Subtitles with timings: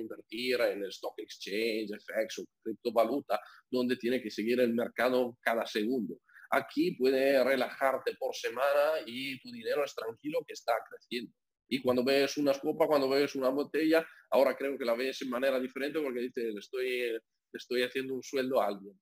[0.00, 5.66] invertir en el stock exchange, FX o criptovaluta, donde tiene que seguir el mercado cada
[5.66, 6.18] segundo.
[6.50, 11.32] Aquí puede relajarte por semana y tu dinero es tranquilo que está creciendo.
[11.68, 15.26] Y cuando ves una copa, cuando ves una botella, ahora creo que la ves de
[15.26, 17.18] manera diferente porque dices, estoy,
[17.52, 18.94] estoy haciendo un sueldo a alguien.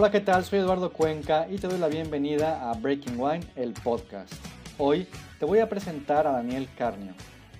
[0.00, 0.44] Hola, ¿qué tal?
[0.44, 4.47] Soy Eduardo Cuenca y te doy la bienvenida a Breaking Wine, el podcast.
[4.80, 5.08] Hoy
[5.40, 7.12] te voy a presentar a Daniel Carnio.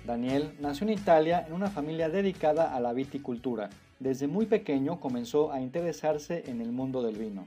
[0.07, 3.69] Daniel nació en Italia en una familia dedicada a la viticultura.
[3.99, 7.45] Desde muy pequeño comenzó a interesarse en el mundo del vino.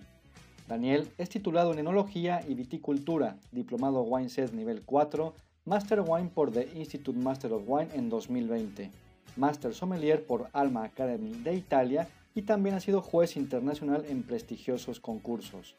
[0.69, 5.33] Daniel es titulado en Enología y Viticultura, diplomado Wine Set nivel 4,
[5.65, 8.91] Master Wine por The Institute Master of Wine en 2020,
[9.37, 15.01] Master Sommelier por Alma Academy de Italia y también ha sido juez internacional en prestigiosos
[15.01, 15.75] concursos.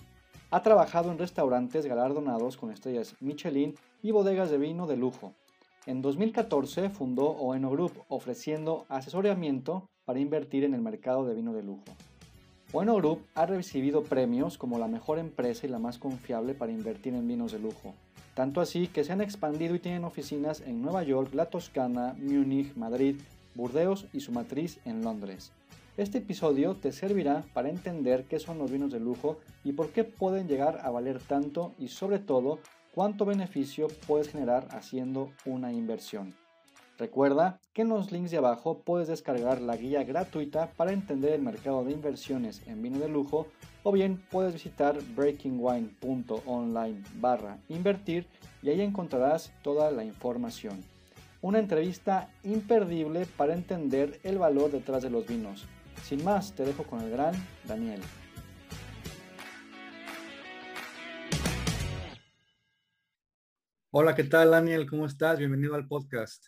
[0.53, 5.33] Ha trabajado en restaurantes galardonados con estrellas Michelin y bodegas de vino de lujo.
[5.87, 11.63] En 2014 fundó Oeno Group ofreciendo asesoramiento para invertir en el mercado de vino de
[11.63, 11.85] lujo.
[12.71, 17.15] Oeno Group ha recibido premios como la mejor empresa y la más confiable para invertir
[17.15, 17.95] en vinos de lujo,
[18.35, 22.75] tanto así que se han expandido y tienen oficinas en Nueva York, La Toscana, Múnich,
[22.75, 23.15] Madrid,
[23.55, 25.51] Burdeos y su matriz en Londres.
[25.95, 30.03] Este episodio te servirá para entender qué son los vinos de lujo y por qué
[30.03, 32.57] pueden llegar a valer tanto y sobre todo
[32.95, 36.33] cuánto beneficio puedes generar haciendo una inversión.
[36.97, 41.43] Recuerda que en los links de abajo puedes descargar la guía gratuita para entender el
[41.43, 43.45] mercado de inversiones en vino de lujo
[43.83, 48.25] o bien puedes visitar breakingwine.online barra invertir
[48.63, 50.83] y ahí encontrarás toda la información.
[51.41, 55.67] Una entrevista imperdible para entender el valor detrás de los vinos
[56.03, 58.01] sin más, te dejo con el gran Daniel.
[63.91, 64.89] Hola, ¿qué tal Daniel?
[64.89, 65.37] ¿Cómo estás?
[65.39, 66.47] Bienvenido al podcast.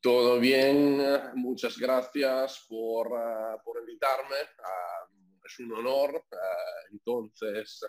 [0.00, 1.02] Todo bien,
[1.34, 4.36] muchas gracias por, uh, por invitarme.
[4.58, 6.16] Uh, es un honor.
[6.30, 7.80] Uh, entonces,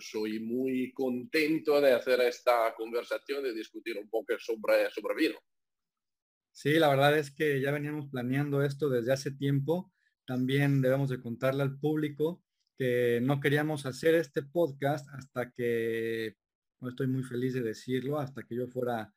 [0.00, 5.38] soy muy contento de hacer esta conversación, de discutir un poco sobre, sobre vino.
[6.52, 9.90] Sí, la verdad es que ya veníamos planeando esto desde hace tiempo.
[10.26, 12.42] También debemos de contarle al público
[12.78, 16.36] que no queríamos hacer este podcast hasta que,
[16.80, 19.12] no estoy muy feliz de decirlo, hasta que yo fuera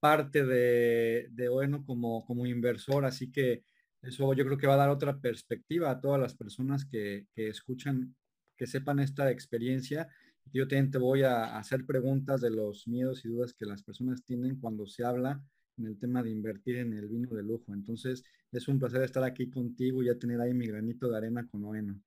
[0.00, 3.04] parte de, de OENO como, como inversor.
[3.04, 3.64] Así que
[4.02, 7.48] eso yo creo que va a dar otra perspectiva a todas las personas que, que
[7.48, 8.16] escuchan,
[8.56, 10.08] que sepan esta experiencia.
[10.52, 14.24] Yo también te voy a hacer preguntas de los miedos y dudas que las personas
[14.24, 15.42] tienen cuando se habla
[15.78, 17.72] en el tema de invertir en el vino de lujo.
[17.72, 21.46] Entonces, es un placer estar aquí contigo y ya tener ahí mi granito de arena
[21.48, 22.00] con Oeno.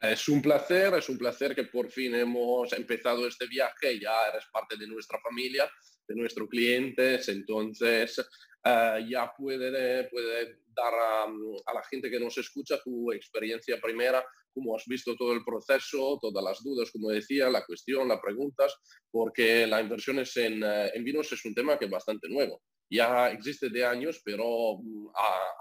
[0.00, 4.46] Es un placer, es un placer que por fin hemos empezado este viaje, ya eres
[4.50, 5.70] parte de nuestra familia,
[6.08, 8.18] de nuestros clientes, entonces
[8.64, 14.24] eh, ya puede, puede dar a, a, la gente que nos escucha tu experiencia primera
[14.52, 18.74] cómo has visto todo el proceso, todas las dudas, como decía, la cuestión, las preguntas,
[19.10, 22.62] porque la inversión en, eh, en vinos es un tema que es bastante nuevo.
[22.92, 25.08] Ya existe de años, pero mm,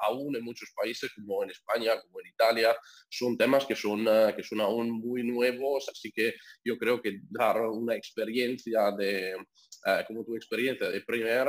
[0.01, 2.75] aún en muchos países, como en España, como en Italia,
[3.07, 6.33] son temas que son, eh, que son aún muy nuevos, así que
[6.63, 11.47] yo creo que dar una experiencia de, eh, como tu experiencia de primer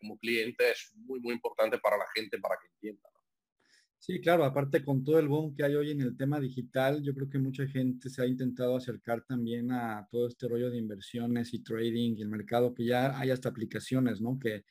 [0.00, 3.08] como cliente es muy, muy importante para la gente, para que entienda.
[4.04, 7.14] Sí, claro, aparte con todo el boom que hay hoy en el tema digital, yo
[7.14, 11.54] creo que mucha gente se ha intentado acercar también a todo este rollo de inversiones
[11.54, 14.40] y trading y el mercado, que ya hay hasta aplicaciones, ¿no?
[14.40, 14.64] Que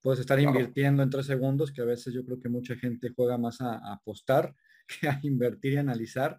[0.00, 3.36] puedes estar invirtiendo en tres segundos, que a veces yo creo que mucha gente juega
[3.36, 4.54] más a, apostar
[5.00, 6.38] que a invertir y analizar.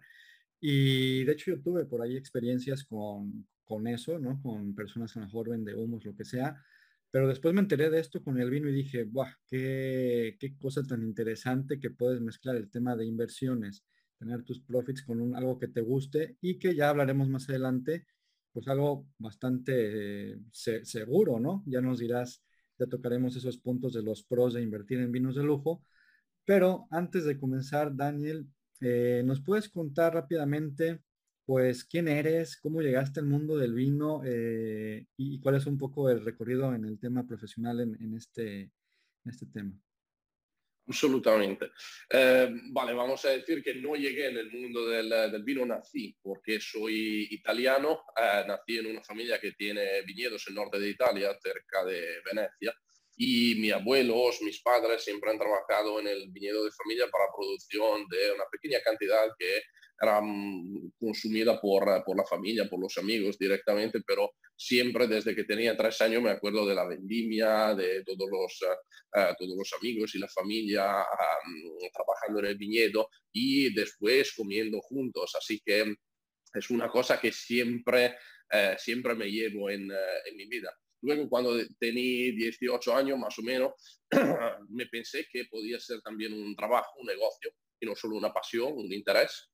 [0.60, 4.42] Y de hecho yo tuve por ahí experiencias con, con eso, ¿no?
[4.42, 6.60] Con personas a lo mejor de humos, lo que sea
[7.14, 9.30] pero después me enteré de esto con el vino y dije, ¡buah!
[9.46, 13.84] Qué, qué cosa tan interesante que puedes mezclar el tema de inversiones,
[14.18, 18.08] tener tus profits con algo que te guste y que ya hablaremos más adelante,
[18.52, 21.62] pues algo bastante seguro, ¿no?
[21.66, 22.42] Ya nos dirás,
[22.80, 25.84] ya tocaremos esos puntos de los pros de invertir en vinos de lujo.
[26.44, 28.48] Pero antes de comenzar, Daniel,
[28.80, 31.00] eh, ¿nos puedes contar rápidamente
[31.44, 36.08] pues quién eres, cómo llegaste al mundo del vino eh, y, cuál es un poco
[36.10, 38.70] el recorrido en el tema profesional en, este,
[39.24, 39.72] este tema.
[40.86, 41.70] Absolutamente.
[42.10, 46.16] Eh, vale, vamos a decir que no llegué en el mundo del, del vino, nací
[46.22, 50.90] porque soy italiano, eh, nací en una familia que tiene viñedos en el norte de
[50.90, 52.74] Italia, cerca de Venecia,
[53.16, 58.06] y mis abuelos, mis padres siempre han trabajado en el viñedo de familia para producción
[58.08, 59.62] de una pequeña cantidad que
[60.00, 65.44] era mm, consumida por, por la familia, por los amigos directamente, pero siempre desde que
[65.44, 68.58] tenía tres años me acuerdo de la vendimia, de todos los,
[69.38, 71.04] todos los amigos y la familia
[71.92, 75.34] trabajando en el viñedo y después comiendo juntos.
[75.38, 75.94] Así que
[76.54, 78.16] es una cosa que siempre,
[78.78, 80.70] siempre me llevo en, en mi vida.
[81.04, 83.72] Luego, cuando tenía 18 años más o menos,
[84.70, 88.72] me pensé que podía ser también un trabajo, un negocio, y no solo una pasión,
[88.72, 89.50] un interés.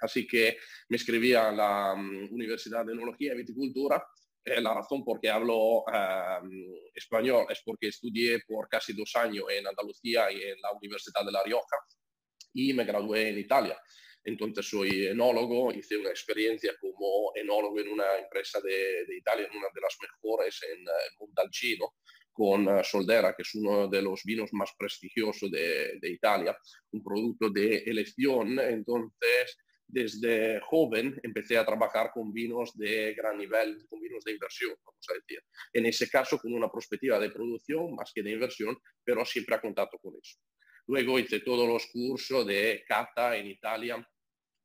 [0.00, 0.58] Así que
[0.88, 4.04] me inscribí a la um, Universidad de Enología y Viticultura.
[4.44, 6.50] Eh, la razón por qué hablo um,
[6.94, 11.32] español es porque estudié por casi dos años en Andalucía y en la Universidad de
[11.32, 11.76] La Rioja
[12.54, 13.78] y me gradué en Italia.
[14.24, 19.68] Entonces soy enólogo, hice una experiencia como enólogo en una empresa de, Italia, en una
[19.74, 20.84] de las mejores en,
[21.18, 21.94] Montalcino,
[22.32, 26.56] con eh, Soldera, que es uno de los vinos más prestigiosos de, Italia,
[26.92, 28.58] un producto de elección.
[28.58, 29.56] Entonces,
[29.92, 35.06] desde joven empecé a trabajar con vinos de gran nivel, con vinos de inversión, vamos
[35.08, 35.42] a decir.
[35.72, 39.60] En ese caso, con una perspectiva de producción más que de inversión, pero siempre a
[39.60, 40.38] contacto con eso.
[40.86, 44.08] Luego hice todos los cursos de cata en Italia,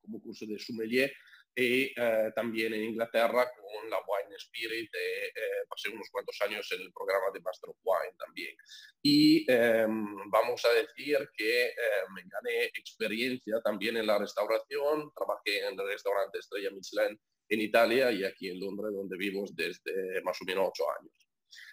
[0.02, 1.12] como curso de sommelier,
[1.56, 4.94] y eh, también en Inglaterra con la Wine Spirit.
[4.94, 8.56] Eh, eh, pasé unos cuantos años en el programa de Master of Wine también.
[9.02, 11.72] Y em, vamos a decir que
[12.14, 15.12] me gané experiencia también en la restauración.
[15.16, 20.22] Trabajé en el restaurante Estrella Michelin en Italia y aquí en Londres, donde vivo desde
[20.24, 21.14] más o menos ocho años.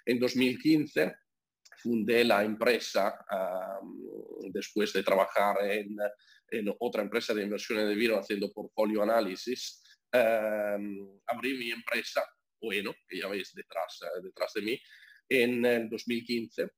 [0.07, 1.17] En 2015
[1.83, 3.19] fundé la empresa
[4.53, 5.97] después de trabajar en,
[6.81, 9.83] otra empresa de inversiones de vino haciendo portfolio análisis.
[10.13, 12.23] abrí mi empresa,
[12.61, 14.81] bueno, que ya veis detrás, eh, detrás de mí,
[15.29, 16.69] en el 2015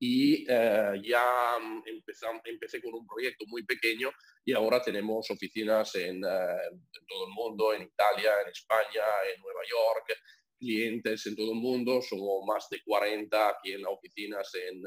[0.00, 1.56] y eh, ya
[2.44, 4.10] empecé con un proyecto muy pequeño
[4.44, 9.40] y ahora tenemos oficinas en, eh, en, todo el mundo, en Italia, en España, en
[9.40, 10.18] Nueva York,
[10.58, 14.82] clientes en todo el mundo, somos más de 40 aquí en las oficinas en,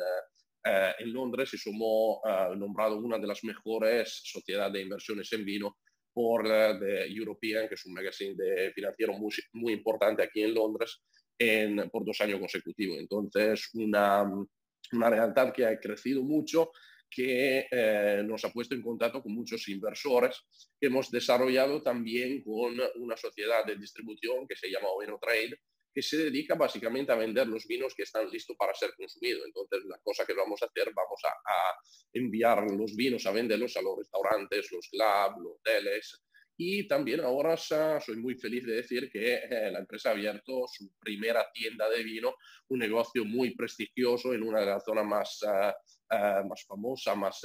[0.63, 5.45] eh, en Londres y somos uh, nombrado una de las mejores sociedades de inversiones en
[5.45, 5.77] vino
[6.13, 11.01] por uh, European, que es un magazine de financiero muy, muy importante aquí en Londres,
[11.37, 12.97] en, por dos años consecutivos.
[12.97, 14.23] Entonces, una,
[14.91, 16.71] una realidad que ha crecido mucho
[17.09, 20.45] que eh, nos ha puesto en contacto con muchos inversores
[20.79, 25.59] que hemos desarrollado también con una sociedad de distribución que se llama Oveno Trade,
[25.93, 29.43] que se dedica básicamente a vender los vinos que están listos para ser consumidos.
[29.45, 31.75] Entonces, la cosa que vamos a hacer, vamos a,
[32.13, 36.23] enviar los vinos a venderlos a los restaurantes, los clubs, los hoteles,
[36.61, 40.91] y también ahora soy muy feliz de decir que eh, la empresa ha abierto su
[40.99, 42.35] primera tienda de vino,
[42.67, 47.39] un negocio muy prestigioso en una de las zonas más, uh, más famosa, más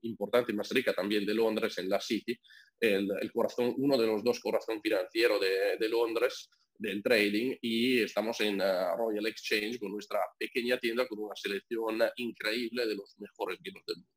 [0.00, 2.34] importante y más rica también de Londres, en la City,
[2.80, 6.48] el, el corazón, uno de los dos corazones financieros de, de, Londres
[6.78, 12.86] del trading y estamos en Royal Exchange con nuestra pequeña tienda con una selección increíble
[12.86, 14.10] de los mejores vinos del mundo.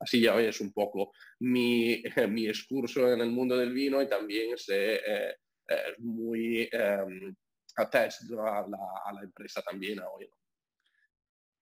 [0.00, 4.56] Así ya ves un poco mi, mi excurso en el mundo del vino y también
[4.56, 5.34] se, eh,
[5.68, 7.34] es muy eh,
[7.76, 10.28] attached a la, a la, empresa también hoy.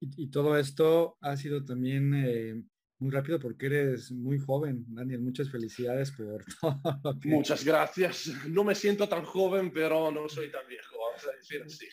[0.00, 2.62] Y, todo esto ha sido también eh,
[2.98, 5.20] muy rápido porque eres muy joven, Daniel.
[5.20, 6.81] Muchas felicidades por todo.
[7.25, 8.32] Muchas gracias.
[8.48, 11.87] No me siento tan joven, pero no soy tan viejo, vamos a decir así.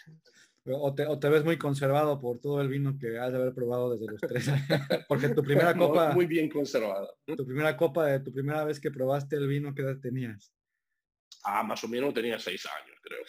[0.65, 3.54] O te, o te, ves muy conservado por todo el vino que has de haber
[3.54, 4.47] probado desde los tres
[5.09, 6.13] Porque tu primera copa...
[6.13, 7.18] Muy bien conservado.
[7.25, 10.54] Tu primera copa de tu primera vez que probaste el vino, ¿qué edad tenías?
[11.44, 13.19] Ah, más o menos tenía seis años, creo.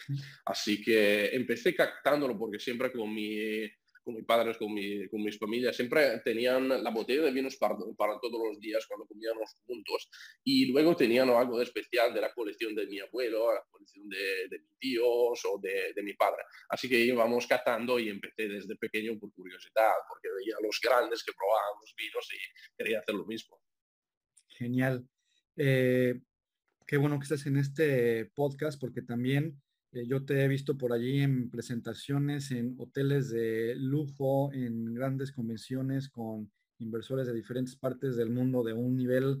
[0.45, 3.69] Así que empecé captándolo porque siempre con mi
[4.05, 7.75] con mis padres, con, mi, con mis familias, siempre tenían la botella de vinos para,
[7.75, 10.09] todos los días cuando comíamos juntos.
[10.43, 14.47] Y luego tenían algo de especial de la colección de mi abuelo, la colección de,
[14.49, 16.43] de mis tíos o de, de, mi padre.
[16.69, 21.23] Así que íbamos catando y empecé desde pequeño por curiosidad, porque veía a los grandes
[21.23, 23.59] que probaban los vinos y quería hacer lo mismo.
[24.49, 25.07] Genial.
[25.57, 26.21] Eh,
[26.85, 29.61] qué bueno que estés en este podcast porque también
[29.95, 35.31] eh, yo te he visto por allí en presentaciones, en hoteles de lujo, en grandes
[35.31, 39.39] convenciones con inversores de diferentes partes del mundo de un nivel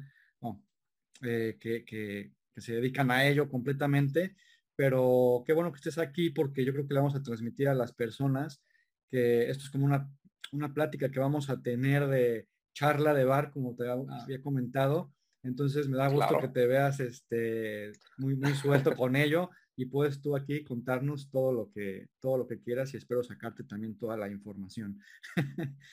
[1.21, 4.37] eh, que, que, se dedican a ello completamente.
[4.77, 7.75] Pero qué bueno que estés aquí porque yo creo que le vamos a transmitir a
[7.75, 8.61] las personas
[9.09, 10.09] que esto es como una,
[10.53, 15.11] una plática que vamos a tener de charla de bar, como te había comentado.
[15.43, 16.39] Entonces me da gusto claro.
[16.39, 21.51] que te veas este, muy, muy suelto con ello y puedes tú aquí contarnos todo
[21.51, 24.99] lo que, todo lo que quieras y espero sacarte también toda la información.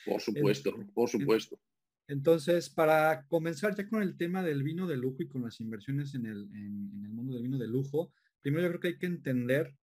[0.05, 1.59] Por supuesto, por supuesto.
[2.07, 6.15] Entonces, para comenzar ya con el tema del vino de lujo y con las inversiones
[6.15, 8.11] en el, en, en el mundo del vino de lujo,
[8.41, 9.73] primero yo creo que hay que entender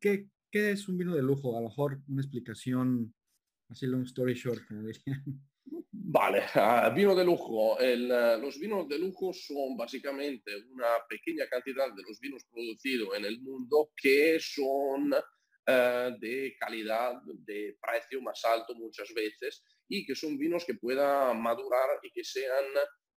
[0.00, 1.56] ¿qué, ¿qué es un vino de lujo?
[1.56, 3.14] A lo mejor una explicación,
[3.68, 5.40] así long story short, como dirían.
[6.02, 7.78] Vale, uh, vino de lujo.
[7.78, 13.16] El, uh, los vinos de lujo son básicamente una pequeña cantidad de los vinos producidos
[13.16, 20.06] en el mundo que son uh, de calidad, de precio más alto muchas veces y
[20.06, 22.64] que son vinos que puedan madurar y que sean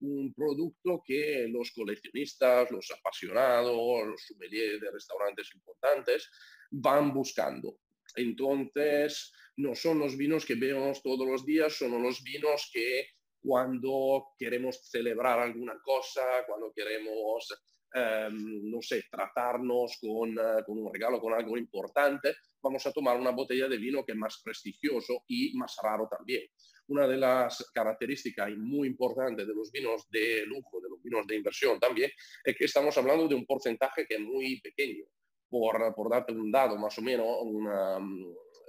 [0.00, 6.30] un producto que los coleccionistas, los apasionados, los sommeliers de restaurantes importantes
[6.70, 7.78] van buscando.
[8.16, 13.06] Entonces, no son los vinos que vemos todos los días, son los vinos que
[13.42, 17.48] cuando queremos celebrar alguna cosa, cuando queremos,
[17.94, 23.18] um, no sé, tratarnos con, uh, con, un regalo, con algo importante, vamos a tomar
[23.18, 26.42] una botella de vino que es más prestigioso y más raro también.
[26.88, 31.36] Una de las características muy importantes de los vinos de lujo, de los vinos de
[31.36, 32.10] inversión también,
[32.44, 35.04] es que estamos hablando de un porcentaje que es muy pequeño.
[35.50, 37.98] Por, por darte un dado más o menos, una,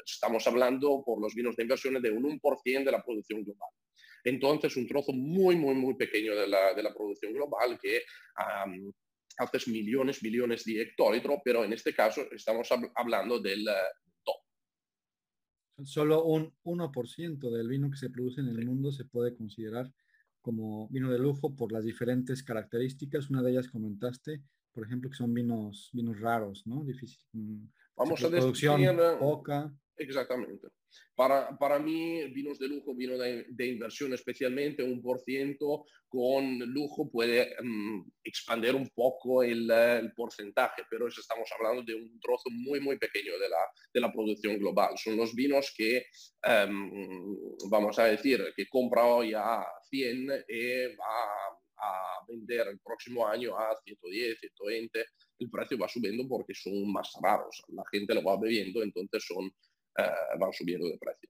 [0.03, 3.69] estamos hablando por los vinos de inversión de un 1% de la producción global.
[4.23, 8.03] Entonces, un trozo muy, muy, muy pequeño de la, de la producción global que
[8.65, 8.91] um,
[9.37, 13.65] hace millones, millones de hectolitros, pero en este caso estamos hablando del
[14.23, 14.35] top.
[15.85, 19.91] Solo un 1% del vino que se produce en el mundo se puede considerar
[20.41, 23.29] como vino de lujo por las diferentes características.
[23.29, 24.41] Una de ellas comentaste,
[24.73, 26.83] por ejemplo, que son vinos, vinos raros, ¿no?
[26.83, 27.23] Difícil.
[27.33, 29.71] Mm, Vamos a producción poca.
[29.97, 30.67] Exactamente.
[31.15, 36.59] Para, para mí, vinos de lujo, vino de, de inversión especialmente, un por ciento con
[36.59, 42.49] lujo puede um, expandir un poco el, el, porcentaje, pero estamos hablando de un trozo
[42.49, 44.97] muy, muy pequeño de la, de la producción global.
[44.97, 46.03] Son los vinos que,
[46.67, 47.37] um,
[47.69, 53.57] vamos a decir, que compra hoy a 100 y va a vender el próximo año
[53.57, 55.05] a 110, 120,
[55.39, 57.63] el precio va subiendo porque son más raros.
[57.69, 61.29] La gente lo va bebiendo, entonces son uh, van subiendo de precio.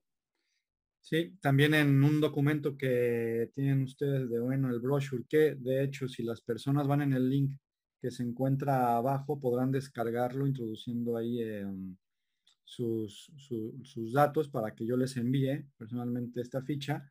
[1.00, 6.06] Sí, también en un documento que tienen ustedes de bueno, el brochure, que de hecho
[6.06, 7.52] si las personas van en el link
[8.00, 11.66] que se encuentra abajo, podrán descargarlo introduciendo ahí eh,
[12.64, 17.08] sus, su, sus, datos para que yo les envíe personalmente esta ficha.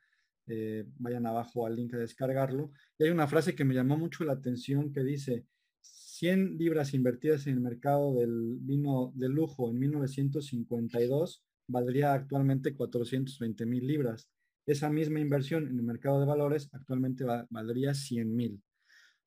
[0.48, 2.71] Eh, vayan abajo al link a descargarlo.
[2.98, 5.45] Y hay una frase que me llamó mucho la atención que dice,
[5.81, 13.65] 100 libras invertidas en el mercado del vino de lujo en 1952 valdría actualmente 420
[13.65, 14.29] mil libras.
[14.67, 18.62] Esa misma inversión en el mercado de valores actualmente va, valdría 100 mil.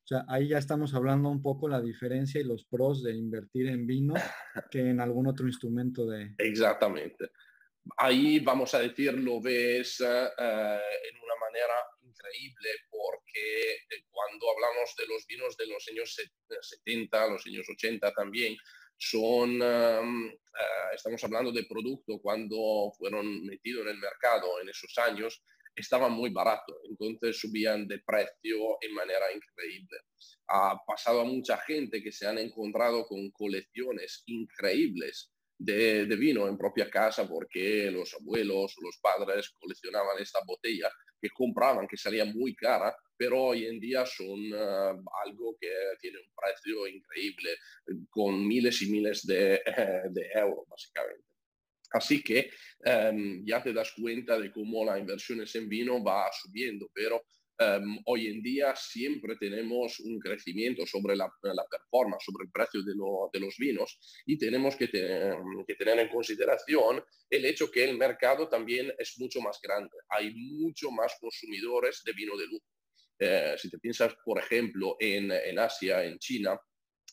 [0.04, 3.68] O sea, ahí ya estamos hablando un poco la diferencia y los pros de invertir
[3.68, 4.14] en vino
[4.71, 6.35] que en algún otro instrumento de...
[6.38, 7.30] Exactamente.
[7.98, 14.94] Ahí, vamos a decir, lo ves uh, en una manera increíble porque eh, cuando hablamos
[14.96, 16.16] de los vinos de los años
[16.60, 18.56] 70, los años 80 también,
[18.96, 25.42] son, uh, estamos hablando de producto cuando fueron metidos en el mercado en esos años,
[25.76, 29.98] estaban muy baratos, entonces subían de precio en manera increíble.
[30.48, 36.58] Ha pasado a mucha gente que se han encontrado con colecciones increíbles de, vino en
[36.58, 42.54] propia casa porque los abuelos, los padres coleccionaban esta botella que compraban, que salía muy
[42.54, 45.70] cara, pero hoy en día son uh, algo que
[46.00, 47.56] tiene un precio increíble,
[48.11, 49.62] con miles y miles de,
[50.11, 51.25] de euros, básicamente.
[51.94, 52.50] Así que
[52.84, 57.23] um, ya te das cuenta de cómo la inversión en vino va subiendo, pero
[57.61, 62.82] Um, hoy en día siempre tenemos un crecimiento sobre la, la performance, sobre el precio
[62.82, 63.96] de, lo, de, los vinos
[64.26, 69.40] y tenemos que, que, tener en consideración el hecho que el mercado también es mucho
[69.40, 69.96] más grande.
[70.08, 72.66] Hay mucho más consumidores de vino de lujo.
[73.20, 76.58] Eh, si te piensas, por ejemplo, en, en Asia, en China,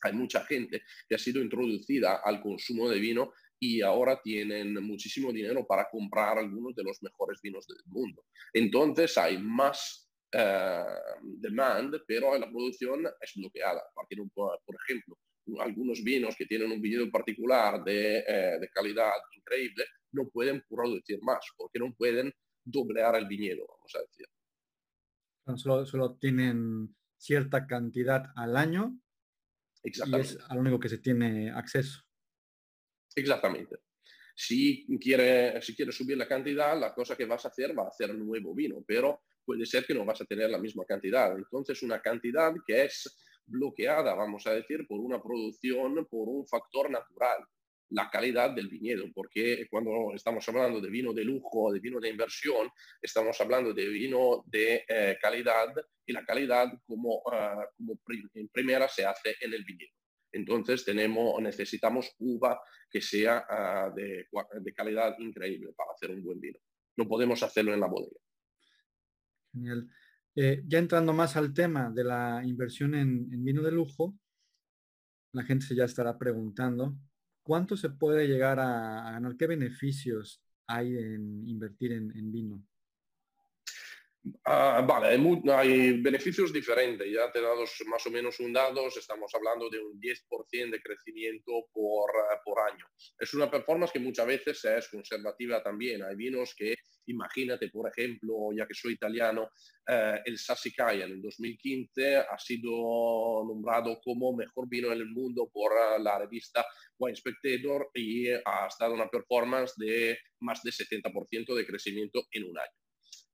[0.01, 5.31] hay mucha gente que ha sido introducida al consumo de vino y ahora tienen muchísimo
[5.31, 8.25] dinero para comprar algunos de los mejores vinos del mundo.
[8.51, 10.85] Entonces hay más eh,
[11.21, 13.81] demand, pero la producción es bloqueada.
[13.93, 15.17] Porque, por ejemplo,
[15.59, 21.19] algunos vinos que tienen un viñedo particular de, eh, de, calidad increíble no pueden producir
[21.21, 22.31] más porque no pueden
[22.63, 24.25] doblear el viñedo, vamos a decir.
[25.57, 29.00] Solo, solo tienen cierta cantidad al año
[29.83, 30.33] Exactamente.
[30.33, 32.03] y es al único que se tiene acceso.
[33.15, 33.77] Exactamente.
[34.35, 37.89] Si quiere, si quiere subir la cantidad, la cosa que vas a hacer va a
[37.89, 41.36] hacer nuevo vino, pero puede ser que no vas a tener la misma cantidad.
[41.36, 46.89] Entonces, una cantidad que es bloqueada, vamos a decir, por una producción, por un factor
[46.89, 47.45] natural,
[47.91, 52.10] la calidad del viñedo, porque cuando estamos hablando de vino de lujo, de vino de
[52.10, 52.69] inversión,
[53.01, 55.74] estamos hablando de vino de eh, calidad
[56.05, 58.00] y la calidad como, uh, como
[58.33, 59.91] en primera se hace en el viñedo.
[60.31, 64.27] Entonces tenemos, necesitamos uva que sea ah, de,
[64.74, 66.60] calidad increíble para hacer un buen vino.
[66.98, 68.19] No podemos hacerlo en la bodega.
[69.53, 69.89] Genial.
[70.36, 74.15] Eh, ya entrando más al tema de la inversión en, vino de lujo,
[75.34, 76.96] la gente se ya estará preguntando,
[77.43, 79.36] ¿cuánto se puede llegar a, ganar?
[79.38, 82.65] ¿Qué beneficios hay en invertir en vino?
[84.46, 85.17] Ah, vale,
[85.53, 87.12] hay, beneficios diferentes.
[87.12, 88.88] Ya te he dado más o menos un dato.
[88.88, 92.12] Estamos hablando de un 10% de crecimiento por,
[92.46, 92.86] por año.
[93.17, 96.03] Es una performance que muchas veces es conservativa también.
[96.03, 96.75] Hay vinos que,
[97.08, 99.50] imagínate, por ejemplo, ya que soy italiano,
[99.88, 102.72] eh, el Sassicaia en el 2015 ha sido
[103.46, 106.65] nombrado como mejor vino en el mundo por eh, la revista
[106.98, 112.58] Wine Spectator y ha estado una performance de más de 70% de crecimiento en un
[112.58, 112.80] año.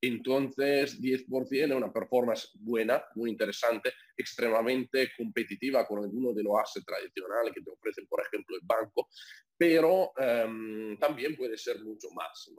[0.01, 6.85] Entonces, 10% es una performance buena, muy interesante, extremadamente competitiva con algunos de los assets
[6.85, 9.09] tradicionales que te ofrecen, por ejemplo, el banco,
[9.57, 12.51] pero em, también puede ser mucho más,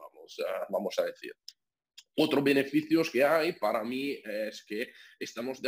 [0.68, 1.32] vamos, a decir.
[2.16, 4.90] Otros beneficios que hay para mí es que
[5.20, 5.60] estamos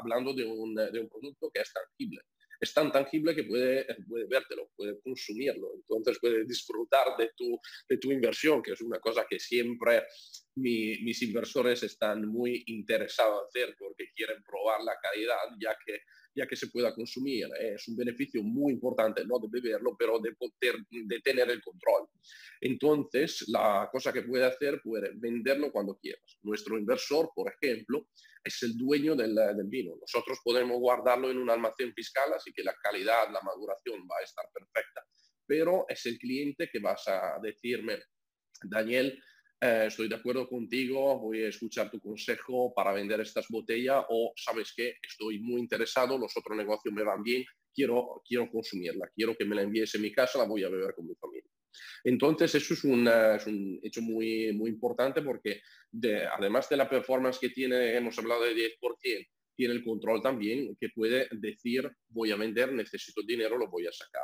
[0.00, 0.74] hablando de un
[1.08, 2.22] producto que es tangible
[2.60, 7.98] es tan tangible que puede, puede vértelo, puede consumirlo, entonces puede disfrutar de tu, de
[7.98, 10.04] tu inversión, que es una cosa que siempre
[10.56, 16.00] mis inversores están muy interesados en hacer porque quieren probar la calidad ya que
[16.38, 17.48] ya que se pueda consumir.
[17.58, 22.08] Es un beneficio muy importante, no de beberlo, pero de, poder, de tener el control.
[22.60, 26.38] Entonces, la cosa que puede hacer, puede venderlo cuando quieras.
[26.42, 28.06] Nuestro inversor, por ejemplo,
[28.44, 29.96] es el dueño del, del vino.
[30.00, 34.24] Nosotros podemos guardarlo en un almacén fiscal, así que la calidad, la maduración va a
[34.24, 35.04] estar perfecta.
[35.44, 37.98] Pero es el cliente que vas a decirme,
[38.62, 39.20] Daniel,
[39.60, 44.32] eh, estoy de acuerdo contigo, voy a escuchar tu consejo para vender estas botellas o
[44.36, 49.36] sabes que estoy muy interesado, los otros negocios me van bien, quiero, quiero consumirla, quiero
[49.36, 51.50] que me la envíes en mi casa, la voy a beber con mi familia.
[52.04, 55.60] Entonces, eso es, un hecho muy, muy importante porque
[56.36, 60.88] además de la performance que tiene, hemos hablado de 10%, tiene el control también que
[60.90, 64.22] puede decir, voy a vender, necesito dinero, lo voy a sacar.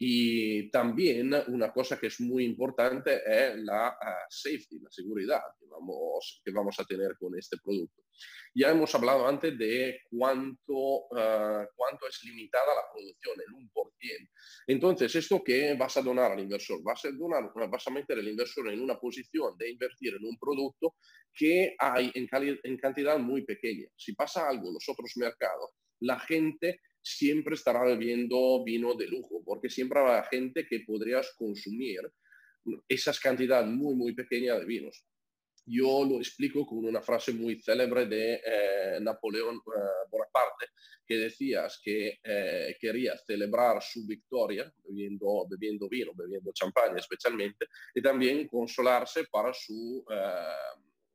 [0.00, 5.66] Y también una cosa que es muy importante es la ah, safety, la seguridad que
[5.66, 8.04] vamos, que vamos a tener con este producto.
[8.54, 14.30] Ya hemos hablado antes de cuánto, ah, cuánto es limitada la producción, el 1%.
[14.68, 16.80] Entonces, ¿esto qué vas a donar al inversor?
[16.84, 20.38] Vas a, donar, vas a meter al inversor en una posición de invertir en un
[20.38, 20.94] producto
[21.34, 22.28] que hay en,
[22.62, 23.88] en cantidad muy pequeña.
[23.96, 29.42] Si pasa algo en los otros mercados, la gente siempre estará bebiendo vino de lujo,
[29.44, 32.00] porque siempre habrá gente que podrías consumir
[32.88, 35.04] esas cantidades muy, muy pequeñas de vinos.
[35.70, 40.66] Yo lo explico con una frase muy célebre de eh, Napoleón eh, Bonaparte,
[41.06, 48.00] que decías que eh, quería celebrar su victoria bebiendo, bebiendo vino, bebiendo champaña especialmente, y
[48.00, 50.04] también consolarse para su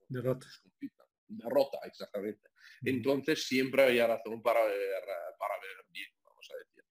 [0.07, 0.47] derrota.
[1.27, 2.49] Derrota, exactamente.
[2.83, 5.03] Entonces siempre había razón para beber,
[5.39, 6.83] para beber bien, vamos a decir.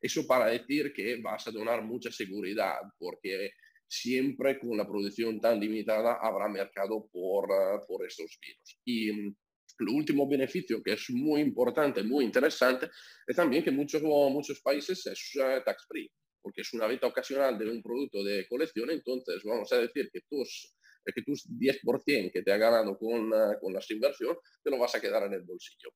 [0.00, 3.50] Eso para decir que vas a donar mucha seguridad, porque
[3.88, 7.48] siempre con la producción tan limitada habrá mercado por,
[7.86, 8.80] por estos vinos.
[8.84, 9.36] Y mm,
[9.80, 12.90] el último beneficio que es muy importante, muy interesante,
[13.26, 17.58] es también que muchos, muchos países es uh, tax free, porque es una venta ocasional
[17.58, 20.74] de un producto de colección, entonces vamos a decir que tus
[21.12, 24.94] que tus 10% que te ha ganado con, uh, con la inversión te lo vas
[24.94, 25.90] a quedar en el bolsillo.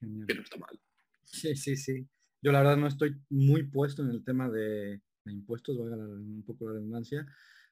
[0.00, 0.80] Que no está mal.
[1.24, 2.06] Sí, sí, sí.
[2.42, 6.66] Yo la verdad no estoy muy puesto en el tema de, impuestos, valga un poco
[6.66, 7.26] la redundancia,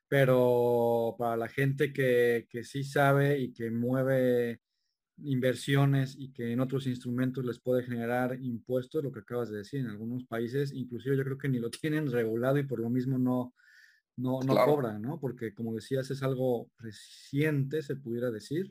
[0.07, 4.61] pero para la gente que, que sí sabe y que mueve
[5.25, 9.81] inversiones y que en otros instrumentos les puede generar impuestos, lo que acabas de decir,
[9.81, 13.19] en algunos países, inclusive yo creo que ni lo tienen regulado y por lo mismo
[13.19, 13.55] no,
[14.19, 15.19] no, no cobran, ¿no?
[15.21, 18.67] Porque como decías, es algo reciente, se pudiera decir.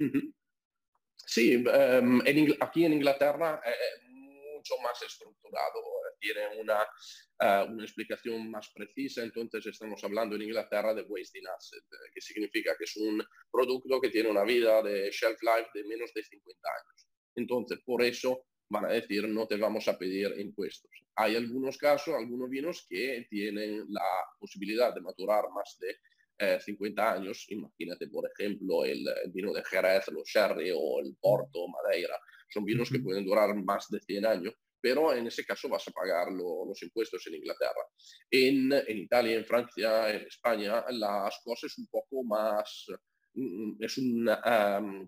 [1.16, 2.22] Sí, em,
[2.60, 5.82] aquí en Inglaterra es mucho más estructurado,
[6.20, 6.82] tiene una,
[7.40, 12.22] eh, una explicación más precisa, entonces estamos hablando en Inglaterra de wasting asset, eh, que
[12.22, 16.24] significa que es un producto que tiene una vida de shelf life de menos de
[16.24, 17.08] 50 años.
[17.36, 20.92] Entonces, por eso van a decir no te vamos a pedir impuestos.
[21.16, 24.06] Hay algunos casos, algunos vinos que tienen la
[24.40, 27.46] posibilidad de maturar más de 50 eh, años.
[27.50, 32.20] Imagínate, por ejemplo, el, vino de Jerez, los sherry o el Porto, Madeira.
[32.50, 35.92] Son vinos que pueden durar más de 100 años, pero en ese caso vas a
[35.92, 37.84] pagar los impuestos en Inglaterra.
[38.30, 42.88] En, en, Italia, en Francia, en España, las cosas un poco más
[43.80, 44.42] es una,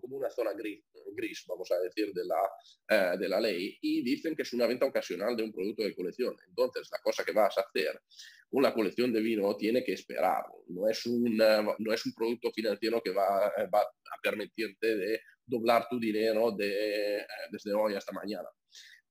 [0.00, 4.42] como una zona gris, vamos a decir, de la, de la ley y dicen que
[4.42, 6.36] es una venta ocasional de un producto de colección.
[6.48, 8.00] Entonces, la cosa que vas a hacer
[8.48, 10.44] con la colección de vino tiene que esperar.
[10.68, 15.86] No es un, no es un producto financiero que va, va a permitirte de doblar
[15.88, 18.48] tu dinero de, desde hoy hasta mañana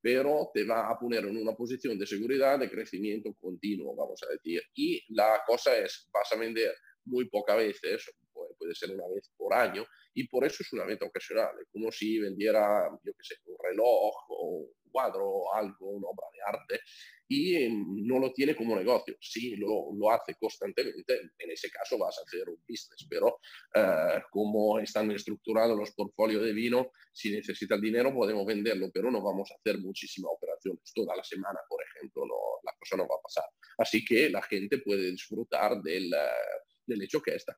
[0.01, 4.31] pero te va a poner en una posición de seguridad, de crecimiento continuo, vamos a
[4.31, 4.61] decir.
[4.73, 6.73] Y la cosa es, vas a vender
[7.05, 8.09] muy pocas veces,
[8.57, 11.91] puede ser una vez por año, y por eso es una venta ocasional, es como
[11.91, 16.57] si vendiera, yo qué sé, un reloj o un cuadro o algo, una obra de
[16.57, 16.79] arte,
[17.27, 19.15] y em, no lo tiene como negocio.
[19.21, 23.39] Sí, lo, lo, hace constantemente, en ese caso vas a hacer un business, pero
[23.75, 29.21] uh, como están estructurados los portfolios de vino, si necesita dinero podemos venderlo, pero no
[29.21, 33.15] vamos a hacer muchísimas operaciones toda la semana, por ejemplo, no, la cosa no va
[33.15, 33.45] a pasar.
[33.77, 37.55] Así que la gente puede disfrutar del, uh, del hecho que está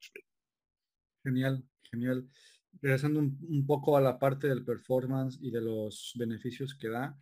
[1.24, 2.28] Genial, genial.
[2.82, 7.18] Regresando un, un poco a la parte del performance y de los beneficios que da,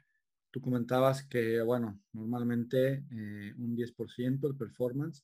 [0.52, 5.24] Tú comentabas que, bueno, normalmente eh, un 10% el performance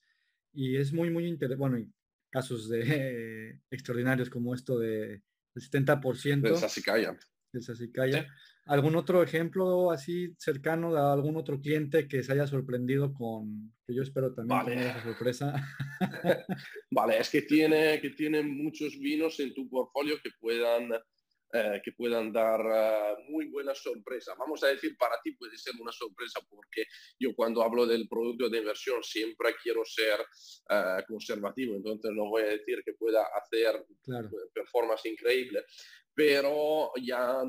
[0.54, 1.92] y es muy, muy interesante, bueno,
[2.30, 5.24] casos de extraordinarios como esto de,
[5.56, 6.42] 70%.
[6.42, 7.18] De Sasicaya.
[7.52, 8.28] De Sasicaya.
[8.66, 13.94] ¿Algún otro ejemplo así cercano de algún otro cliente que se haya sorprendido con, que
[13.94, 14.90] yo espero también vale.
[14.90, 15.54] esa sorpresa?
[16.92, 20.90] vale, es que tiene, que tiene muchos vinos en tu portfolio que puedan
[21.54, 24.34] eh, que puedan dar uh, muy buena sorpresa.
[24.38, 26.86] Vamos a decir, para ti puede ser una sorpresa porque
[27.18, 32.42] yo cuando hablo del producto de inversión siempre quiero ser uh, conservativo, entonces no voy
[32.42, 34.30] a decir que pueda hacer claro.
[34.54, 35.64] performance increíble,
[36.16, 37.42] pero ya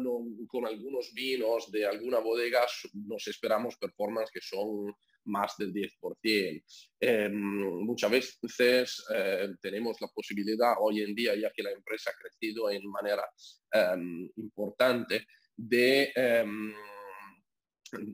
[0.49, 4.93] con algunos vinos de alguna bodega nos esperamos performance que son
[5.27, 6.65] más del 10%.
[7.01, 12.21] Eh, muchas veces eh, tenemos la posibilidad hoy en día, ya que la empresa ha
[12.21, 13.25] crecido en manera
[13.73, 13.97] eh,
[14.37, 15.27] importante,
[15.57, 16.75] de, em,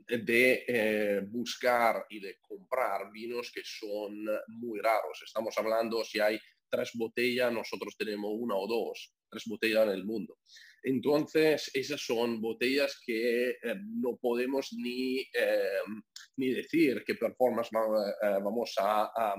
[0.07, 5.21] de eh, buscar y de comprar vinos que son muy raros.
[5.25, 6.39] Estamos hablando, si hay
[6.69, 10.37] tres botellas, nosotros tenemos una o dos, tres botellas en el mundo.
[10.83, 15.81] Entonces, esas son botellas que eh, no podemos ni, eh,
[16.37, 19.35] ni decir qué performance eh, vamos a,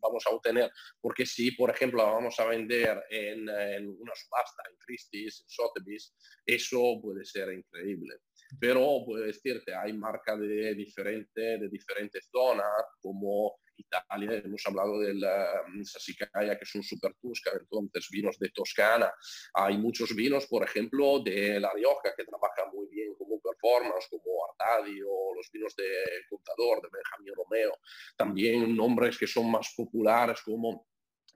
[0.00, 0.70] vamos a obtener,
[1.00, 6.14] porque si, por ejemplo, vamos a vender en, en una subasta, en Christie's, en Sotheby's,
[6.46, 8.16] eso puede ser increíble.
[8.60, 15.22] Pero puedo decirte, hay marcas de, diferente, de diferentes zonas, como Italia, hemos hablado del
[15.22, 19.12] um, Sassicaia, que es un super Tusca, entonces vinos de Toscana.
[19.54, 24.46] Hay muchos vinos, por ejemplo, de La Rioja, que trabajan muy bien como performance, como
[24.50, 25.84] Artadi o los vinos de
[26.28, 27.78] Contador, de Benjamín Romeo.
[28.16, 30.86] También nombres que son más populares como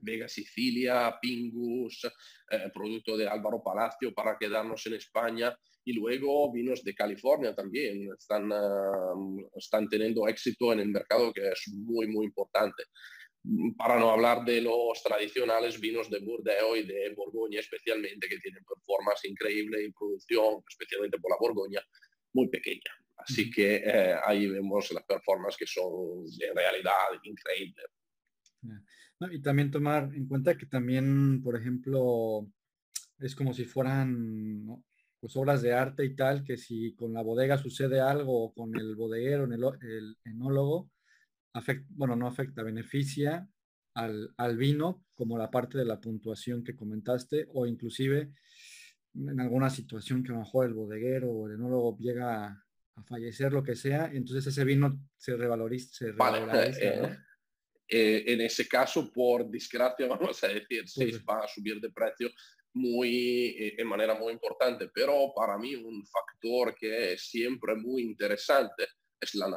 [0.01, 2.05] Vega Sicilia, Pingus,
[2.51, 5.57] eh, producto de Álvaro Palacio para quedarnos en España.
[5.85, 8.11] Y luego vinos de California también.
[8.13, 12.85] Están, uh, están teniendo éxito en el mercado que es muy, muy importante.
[13.79, 18.63] Para no hablar de los tradicionales vinos de Burdeos y de Borgoña especialmente, que tienen
[18.65, 21.81] performance increíble y producción, especialmente por la Borgoña,
[22.35, 22.93] muy pequeña.
[23.17, 26.93] Así que eh, ahí vemos las performances que son de realidad
[29.31, 32.51] y también tomar en cuenta que también, por ejemplo,
[33.19, 34.85] es como si fueran ¿no?
[35.21, 38.75] pues obras de arte y tal, que si con la bodega sucede algo o con
[38.77, 39.53] el bodeguero, el,
[39.83, 40.91] el enólogo,
[41.53, 43.47] afecta, bueno, no afecta, beneficia
[43.95, 48.33] al, al, vino como la parte de la puntuación que comentaste o inclusive
[49.15, 53.03] en alguna situación que a lo mejor el bodeguero o el enólogo llega a, a
[53.03, 55.93] fallecer, lo que sea, entonces ese vino se revaloriza.
[55.93, 57.19] Se revaloriza vale, eh,
[57.91, 62.31] eh, en ese caso, por desgracia, vamos a decir, pues va a subir de precio,
[62.75, 68.03] muy, eh, en manera muy importante, pero para mí un factor que es siempre muy
[68.03, 68.87] interesante
[69.21, 69.49] es la,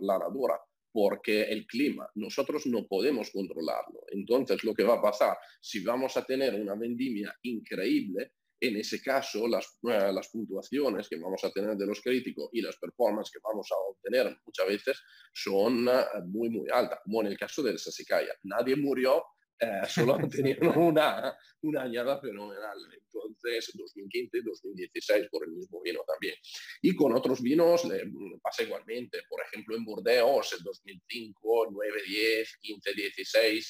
[0.00, 0.60] la natura,
[0.92, 4.04] porque el clima nosotros no podemos controlarlo.
[4.08, 9.00] Entonces, lo que va a pasar, si vamos a tener una vendimia increíble, en ese
[9.00, 13.32] caso las, uh, las puntuaciones que vamos a tener de los críticos y las performances
[13.32, 15.00] que vamos a obtener muchas veces
[15.32, 18.34] son uh, muy, muy altas, como en el caso del Sassicaia.
[18.42, 19.22] Nadie murió
[19.60, 22.78] eh, solo han tenido una, una añada fenomenal.
[22.92, 26.34] Entonces, 2015 y 2016 por el mismo vino también.
[26.82, 28.04] Y con otros vinos le
[28.42, 29.20] pasa igualmente.
[29.28, 33.68] Por ejemplo, en Burdeos, en 2005, 9, 10, 15, 16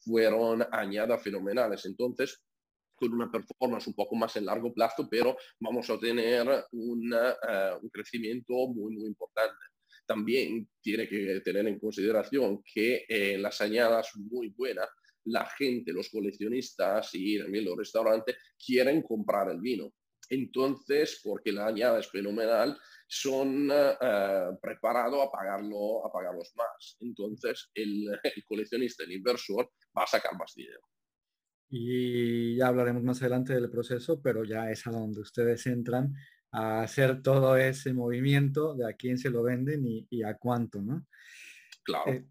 [0.00, 1.86] fueron añadas fenomenales.
[1.86, 2.42] Entonces,
[3.02, 7.82] con una performance un poco más en largo plazo, pero vamos a tener una, uh,
[7.82, 9.58] un crecimiento muy, muy importante.
[10.06, 14.88] También tiene que tener en consideración que eh, las añadas muy buenas
[15.24, 19.92] la gente, los coleccionistas y también los restaurantes quieren comprar el vino.
[20.28, 26.96] Entonces, porque la añada es fenomenal, son eh, preparados a, pagarlo, a pagarlos más.
[27.00, 30.80] Entonces, el coleccionista, el inversor, va a sacar más dinero.
[31.74, 36.14] Y ya hablaremos más adelante del proceso, pero ya es a donde ustedes entran
[36.50, 41.06] a hacer todo ese movimiento de a quién se lo venden y, a cuánto, ¿no?
[41.82, 42.12] Claro.
[42.12, 42.26] Eh,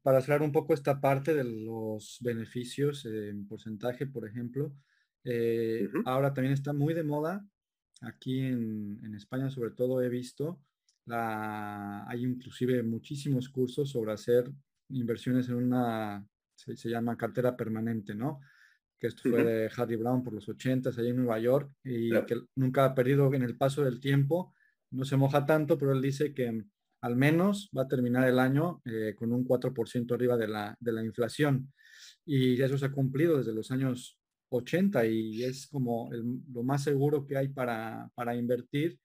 [0.00, 4.72] para cerrar un poco esta parte de los beneficios en porcentaje, por ejemplo,
[5.24, 7.46] eh, ahora también está muy de moda,
[8.00, 10.62] aquí en, España sobre todo he visto,
[11.04, 14.50] la, hay inclusive muchísimos cursos sobre hacer
[14.88, 18.40] inversiones en una, se, se llama cartera permanente, ¿no?
[18.98, 22.36] Que esto fue de Harry Brown por los 80 allá en Nueva York y que
[22.56, 24.54] nunca ha perdido en el paso del tiempo,
[24.90, 26.64] no se moja tanto, pero él dice que
[27.02, 30.92] al menos va a terminar el año eh, con un 4% arriba de la, de
[30.92, 31.72] la inflación.
[32.24, 37.26] Y eso se ha cumplido desde los años 80 y es como lo más seguro
[37.26, 38.98] que hay para, para invertir.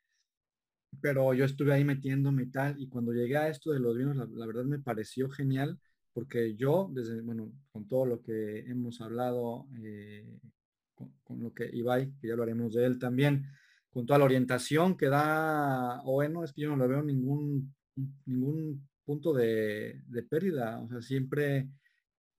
[1.01, 4.15] Pero yo estuve ahí metiéndome y tal, y cuando llegué a esto de los vinos,
[4.31, 5.79] la verdad me pareció genial
[6.13, 10.39] porque yo, desde, bueno, con todo lo que hemos hablado, eh,
[10.95, 13.45] con, lo que Ibai, que ya hablaremos de él también,
[13.89, 17.73] con toda la orientación que da bueno, es que yo no le veo ningún,
[18.25, 21.69] ningún punto de, pérdida, o sea, siempre,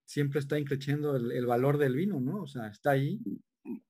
[0.04, 2.42] siempre está increciendo el, valor del vino, ¿no?
[2.42, 3.20] O sea, está ahí.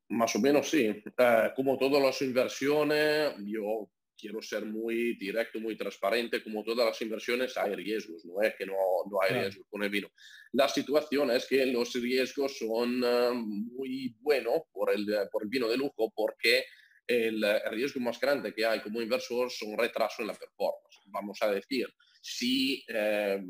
[0.09, 0.87] Más o menos sí.
[0.87, 7.01] Eh, como todas las inversiones, yo quiero ser muy directo, muy transparente, como todas las
[7.03, 8.75] inversiones hay riesgos, no es que no,
[9.11, 10.09] no hay riesgos con el vino.
[10.53, 15.69] La situación es que los riesgos son eh, muy buenos por el, por el vino
[15.69, 16.65] de lujo porque
[17.07, 21.01] el, riesgo más grande que hay como inversor son retrasos en la performance.
[21.07, 21.87] Vamos a decir,
[22.21, 23.41] si eh,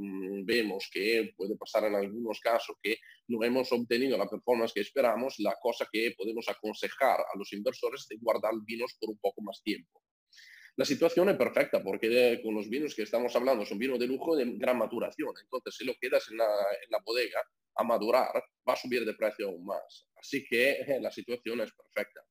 [0.45, 2.97] vemos que puede pasar en algunos casos que
[3.29, 8.07] no hemos obtenido la performance que esperamos, la cosa que podemos aconsejar a los inversores
[8.09, 10.03] es guardar vinos por un poco más tiempo.
[10.77, 14.35] La situación es perfecta porque con los vinos que estamos hablando son vinos de lujo
[14.35, 15.35] de gran maturación.
[15.43, 17.43] Entonces, si lo quedas en la, bodega
[17.75, 18.33] a madurar,
[18.67, 20.09] va a subir de precio aún más.
[20.17, 22.23] Así que eh, la situación es perfecta.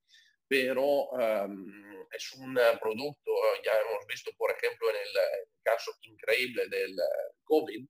[0.47, 3.31] Pero em, es un producto,
[3.63, 7.85] ya hemos visto, por ejemplo, en el, caso increíble del eh, COVID,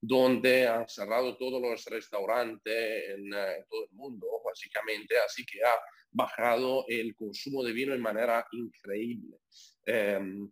[0.00, 5.62] donde han cerrado todos los restaurantes en, eh, en, todo el mundo, básicamente, así que
[5.64, 5.74] ha
[6.12, 9.38] bajado el consumo de vino de manera increíble.
[9.86, 10.50] Em,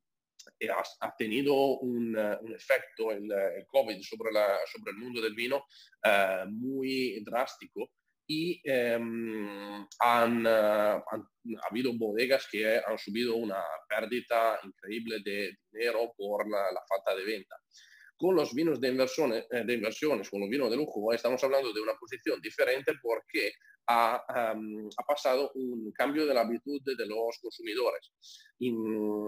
[1.00, 5.64] ha, tenido un, eh, efecto el, el, COVID sobre, la, sobre el mundo del vino
[6.02, 7.90] eh, muy drástico
[8.26, 11.26] y em, han, eh, han,
[11.70, 17.24] habido bodegas que han subido una pérdida increíble de dinero por la, la falta de
[17.24, 17.56] venta.
[18.16, 21.80] Con los vinos de inversiones, de inversiones, con los vinos de lujo, estamos hablando de
[21.80, 23.52] una posición diferente porque
[23.86, 24.54] ha,
[25.06, 28.12] pasado un cambio de la habitud de los consumidores.
[28.58, 29.26] Mm,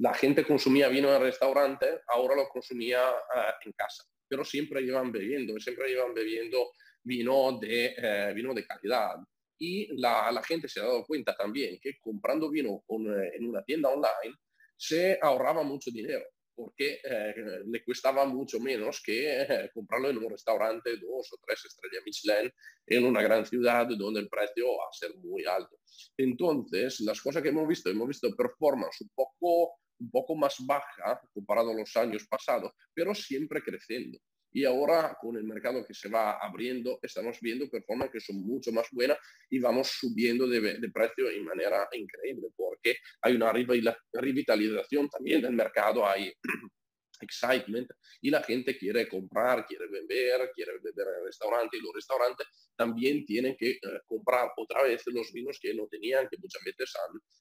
[0.00, 5.10] la gente consumía vino en restaurante, ahora lo consumía uh, en casa, pero siempre iban
[5.10, 7.94] bebiendo, siempre iban bebiendo vino de,
[8.30, 9.16] uh, vino de calidad.
[9.60, 13.88] Y la, gente se ha dado cuenta también que comprando vino con, en una tienda
[13.88, 14.36] online
[14.76, 16.24] se ahorraba mucho dinero
[16.58, 17.34] porque eh,
[17.66, 22.52] le costaba mucho menos que eh, comprarlo en un restaurante dos o tres estrellas Michelin
[22.84, 25.78] en una gran ciudad donde el precio va a ser muy alto.
[26.16, 31.20] Entonces, las cosas que hemos visto, hemos visto performance un poco, un poco más baja
[31.32, 34.18] comparado a los años pasados, pero siempre creciendo.
[34.58, 38.72] Y ahora con el mercado que se va abriendo, estamos viendo performances que son mucho
[38.72, 39.16] más buenas
[39.48, 45.52] y vamos subiendo de, de precio de manera increíble porque hay una revitalización también del
[45.52, 46.32] mercado, hay
[47.20, 51.92] excitement y la gente quiere comprar, quiere beber, quiere beber en el restaurante y los
[51.94, 56.62] restaurantes también tienen que eh, comprar otra vez los vinos que no tenían, que muchas
[56.64, 56.92] veces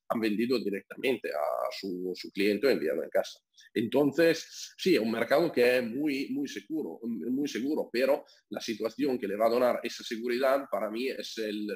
[0.10, 3.40] han, vendido directamente a su, su cliente o enviado en casa.
[3.74, 9.20] Entonces, sí, es un mercado que es muy, muy seguro, muy seguro, pero la situación
[9.20, 11.70] que le va a dar esa seguridad para mí es el,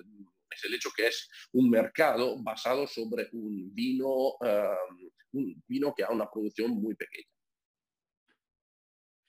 [0.50, 4.76] es el hecho que es un mercado basado sobre un vino, eh,
[5.34, 7.31] un vino que ha una producción muy pequeña.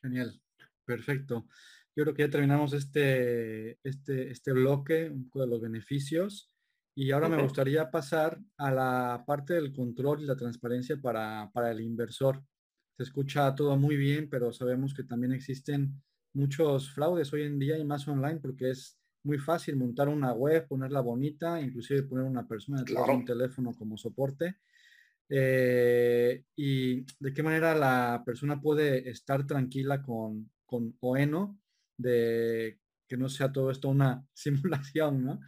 [0.02, 0.40] Genial,
[0.84, 1.46] perfecto.
[1.94, 6.50] Yo creo que ya terminamos este, este, este bloque, un poco de los beneficios.
[6.94, 11.70] Y ahora me gustaría pasar a la parte del control y la transparencia para, para,
[11.70, 12.42] el inversor.
[12.96, 16.02] Se escucha todo muy bien, pero sabemos que también existen
[16.34, 20.66] muchos fraudes hoy en día y más online porque es muy fácil montar una web,
[20.68, 24.56] ponerla bonita, inclusive poner una persona detrás de un teléfono como soporte
[25.28, 31.58] eh, y de qué manera la persona puede estar tranquila con, con Oeno
[31.96, 35.40] de que no sea todo esto una simulación.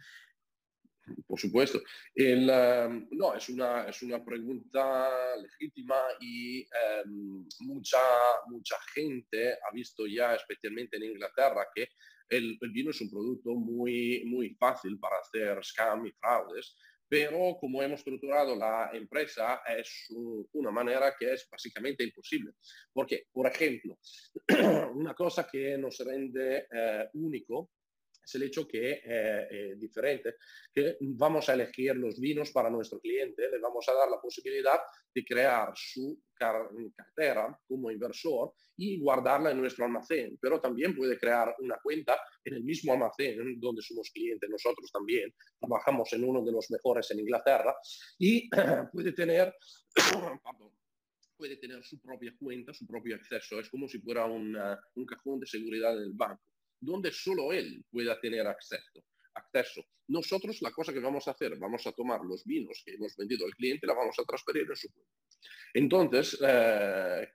[1.27, 1.81] Por supuesto.
[2.15, 7.97] El, em, no, es una, es una pregunta legítima y em, mucha,
[8.47, 11.89] mucha gente ha visto ya, especialmente en Inglaterra, que
[12.29, 16.75] el, el, vino es un producto muy, muy fácil para hacer scam y fraudes,
[17.07, 20.07] pero como hemos estructurado la empresa es
[20.53, 22.53] una manera que es básicamente imposible.
[22.91, 23.97] Porque, por ejemplo,
[24.95, 27.69] una cosa que nos rende eh, único
[28.25, 30.35] es el hecho que eh, eh, diferente,
[30.73, 34.79] que vamos a elegir los vinos para nuestro cliente, le vamos a dar la posibilidad
[35.13, 41.55] de crear su cartera como inversor y guardarla en nuestro almacén, pero también puede crear
[41.59, 46.51] una cuenta en el mismo almacén donde somos clientes nosotros también, trabajamos en uno de
[46.51, 47.73] los mejores en Inglaterra
[48.17, 48.49] y
[48.91, 49.53] puede tener,
[51.37, 55.45] puede tener su propia cuenta, su propio acceso, es como si fuera un cajón de
[55.45, 56.43] seguridad del banco
[56.79, 59.03] donde solo él pueda tener acceso.
[59.33, 59.83] acceso.
[60.07, 63.45] Nosotros la cosa que vamos a hacer, vamos a tomar los vinos que hemos vendido
[63.45, 65.11] al cliente la vamos a transferir en su cuenta.
[65.73, 67.27] Entonces, eh,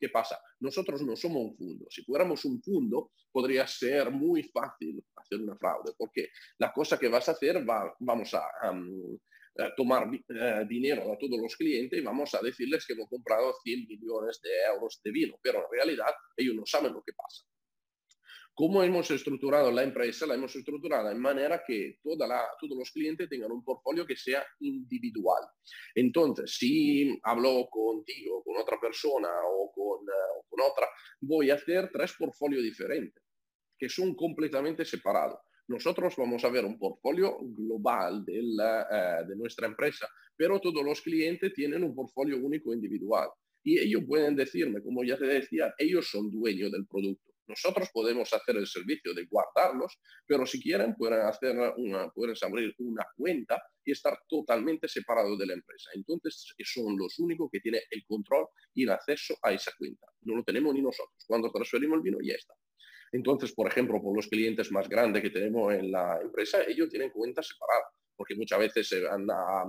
[0.00, 0.40] ¿qué pasa?
[0.60, 1.86] Nosotros no somos un fondo.
[1.90, 6.28] Si fuéramos un fondo, podría ser muy fácil hacer una fraude, porque
[6.58, 8.42] la cosa que vas a hacer, va, vamos a,
[9.76, 13.86] tomar eh, dinero a todos los clientes y vamos a decirles que hemos comprado 100
[13.86, 17.44] millones de euros de vino, pero en realidad ellos no saben lo que pasa.
[18.56, 20.26] ¿Cómo hemos estructurado la empresa?
[20.26, 24.14] La hemos estructurado en manera que toda la, todos los clientes tengan un portfolio que
[24.14, 25.42] sea individual.
[25.92, 30.06] Entonces, si hablo contigo, con otra persona o con,
[30.48, 30.86] con otra,
[31.20, 33.24] voy a hacer tres portfolios diferentes,
[33.76, 35.40] que son completamente separados.
[35.66, 41.00] Nosotros vamos a ver un portfolio global de, uh, de nuestra empresa, pero todos los
[41.00, 43.30] clientes tienen un portfolio único individual.
[43.64, 48.32] Y ellos pueden decirme, como ya te decía, ellos son dueños del producto nosotros podemos
[48.32, 53.62] hacer el servicio de guardarlos, pero si quieren pueden, hacer una, pueden abrir una cuenta
[53.84, 55.90] y estar totalmente separados de la empresa.
[55.94, 60.06] Entonces son los únicos que tienen el control y el acceso a esa cuenta.
[60.22, 61.24] No lo tenemos ni nosotros.
[61.26, 62.54] Cuando transferimos el vino ya está.
[63.12, 67.10] Entonces, por ejemplo, por los clientes más grandes que tenemos en la empresa, ellos tienen
[67.10, 69.64] cuentas separadas, porque muchas veces se van a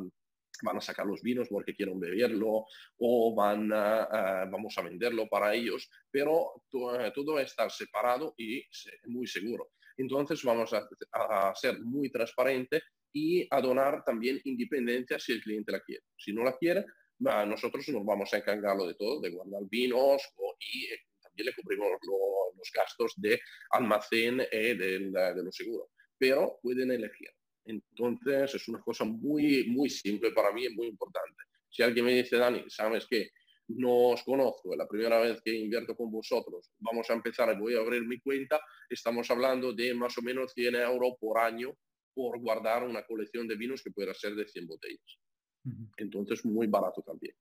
[0.63, 2.65] van a sacar los vinos porque quieren beberlo
[2.97, 8.63] o van a, vamos a venderlo para ellos, pero todo, todo está separado y
[9.05, 9.71] muy seguro.
[9.97, 12.81] Entonces vamos a, a, ser muy transparente
[13.13, 16.03] y a donar también independencia si el cliente la quiere.
[16.17, 16.85] Si no la quiere,
[17.19, 20.21] nosotros nos vamos a encargarlo de todo, de guardar vinos
[20.59, 21.91] y eh, también le cubrimos
[22.57, 23.39] los gastos de
[23.71, 25.89] almacén y de, de los seguros.
[26.17, 27.29] Pero pueden elegir.
[27.65, 31.43] Entonces es una cosa muy, muy simple para mí y muy importante.
[31.69, 33.29] Si alguien me dice, Dani, ¿sabes qué?
[33.67, 37.75] No os conozco, es la primera vez que invierto con vosotros, vamos a empezar voy
[37.75, 41.75] a abrir mi cuenta, estamos hablando de más o menos 100 euros por año
[42.13, 45.19] por guardar una colección de vinos que pueda ser de 100 botellas.
[45.97, 47.35] Entonces, muy barato también.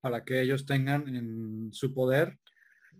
[0.00, 2.38] Para que ellos tengan en su poder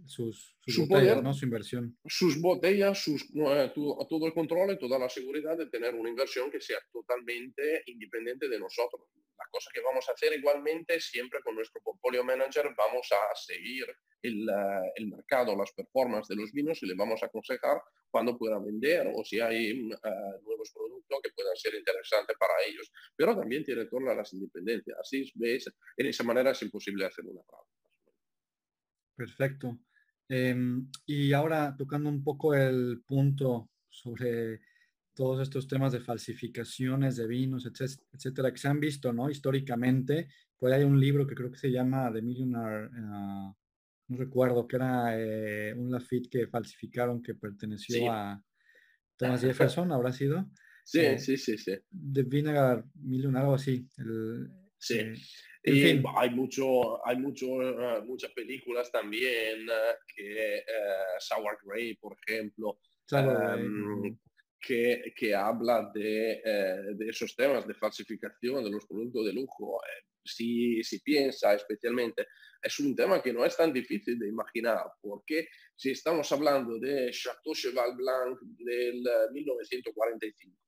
[0.07, 1.33] sus, su botellas, ¿no?
[1.33, 1.97] su inversión.
[2.07, 6.61] Sus botellas, sus, todo el control y toda la seguridad de tener una inversión que
[6.61, 9.09] sea totalmente independiente de nosotros.
[9.39, 13.87] La cosa que vamos a hacer igualmente, siempre con nuestro portfolio manager, vamos a seguir
[14.23, 14.47] el,
[14.95, 17.81] el mercado, las performances de los vinos y le vamos a aconsejar
[18.13, 22.93] cuándo puedan vender o si hay uh, nuevos productos que puedan ser interesantes para ellos.
[23.17, 24.97] Pero también tiene todas las independencias.
[25.01, 27.82] Así ves, en esa manera es imposible hacer una fraude.
[29.15, 29.79] Perfecto.
[30.29, 34.61] Em, y ahora tocando un poco el punto sobre
[35.15, 39.29] todos estos temas de falsificaciones de vinos, etcétera, que se han visto, ¿no?
[39.29, 43.55] Históricamente, pues hay un libro que creo que se llama The Millionaire, uh,
[44.09, 48.43] no recuerdo, que era eh, un Lafitte que falsificaron que perteneció a
[49.17, 50.51] Thomas Jefferson, ¿habrá sido?
[50.85, 51.73] Sí, eh, sí, sí, sí.
[51.91, 53.87] The Vinegar Millionaire, algo así.
[53.99, 54.51] El,
[54.83, 54.99] sí.
[55.65, 61.95] Eh, y hay, mucho, hay mucho, uh, muchas películas también uh, que uh, Sour Grey,
[61.95, 62.81] por ejemplo,
[63.13, 64.19] um,
[64.61, 66.43] que, que, habla de,
[66.97, 69.81] de, esos temas de falsificación de los productos de lujo.
[70.25, 72.27] Si, si, piensa especialmente,
[72.63, 77.11] es un tema que no es tan difícil de imaginar, porque si estamos hablando de
[77.11, 79.03] Chateau Cheval Blanc del
[79.33, 80.63] 1945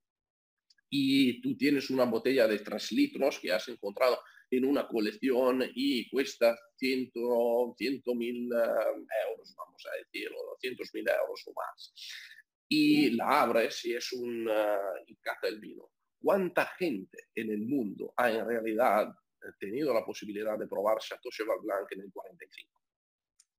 [0.97, 6.09] y tú tienes una botella de 3 litros que has encontrado en una colección y
[6.09, 7.11] cuesta 100
[8.15, 11.93] mil eh, euros, vamos a decir, o 200 mil euros o más.
[12.69, 15.91] Y la abres y es un uh, y caza el vino.
[16.17, 21.33] ¿Cuánta gente en el mundo ha en realidad eh, tenido la posibilidad de probar Chateau
[21.33, 22.81] Cheval Blanc en el 45?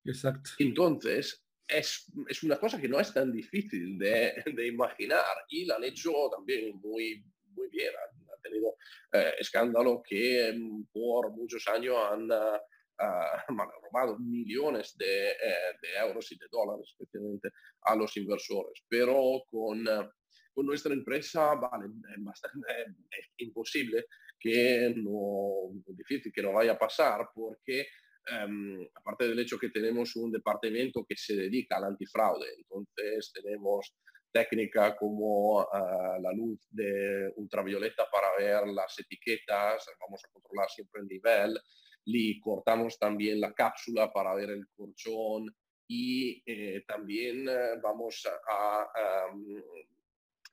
[0.06, 0.50] Exacto.
[0.58, 5.76] Entonces, es, es, una cosa que no es tan difícil de, de, imaginar y la
[5.76, 7.92] han hecho también muy, muy bien.
[7.94, 8.76] Han, tenido
[9.12, 16.38] eh, que mm, por muchos años han uh, robado millones de, eh, de, euros y
[16.38, 17.50] de dólares, especialmente
[17.82, 18.84] a los inversores.
[18.88, 20.08] Pero con, uh,
[20.54, 22.68] con nuestra empresa, vale, es, bastante,
[23.10, 24.06] es imposible
[24.38, 27.88] que no, difícil que no vaya a pasar porque
[28.28, 33.94] Um, aparte del hecho que tenemos un departamento que se dedica al antifraude, entonces tenemos
[34.32, 41.02] técnica como uh, la luz de ultravioleta para ver las etiquetas, vamos a controlar siempre
[41.02, 41.56] el nivel,
[42.04, 45.54] y cortamos también la cápsula para ver el colchón
[45.88, 49.62] y eh, también uh, vamos a, um,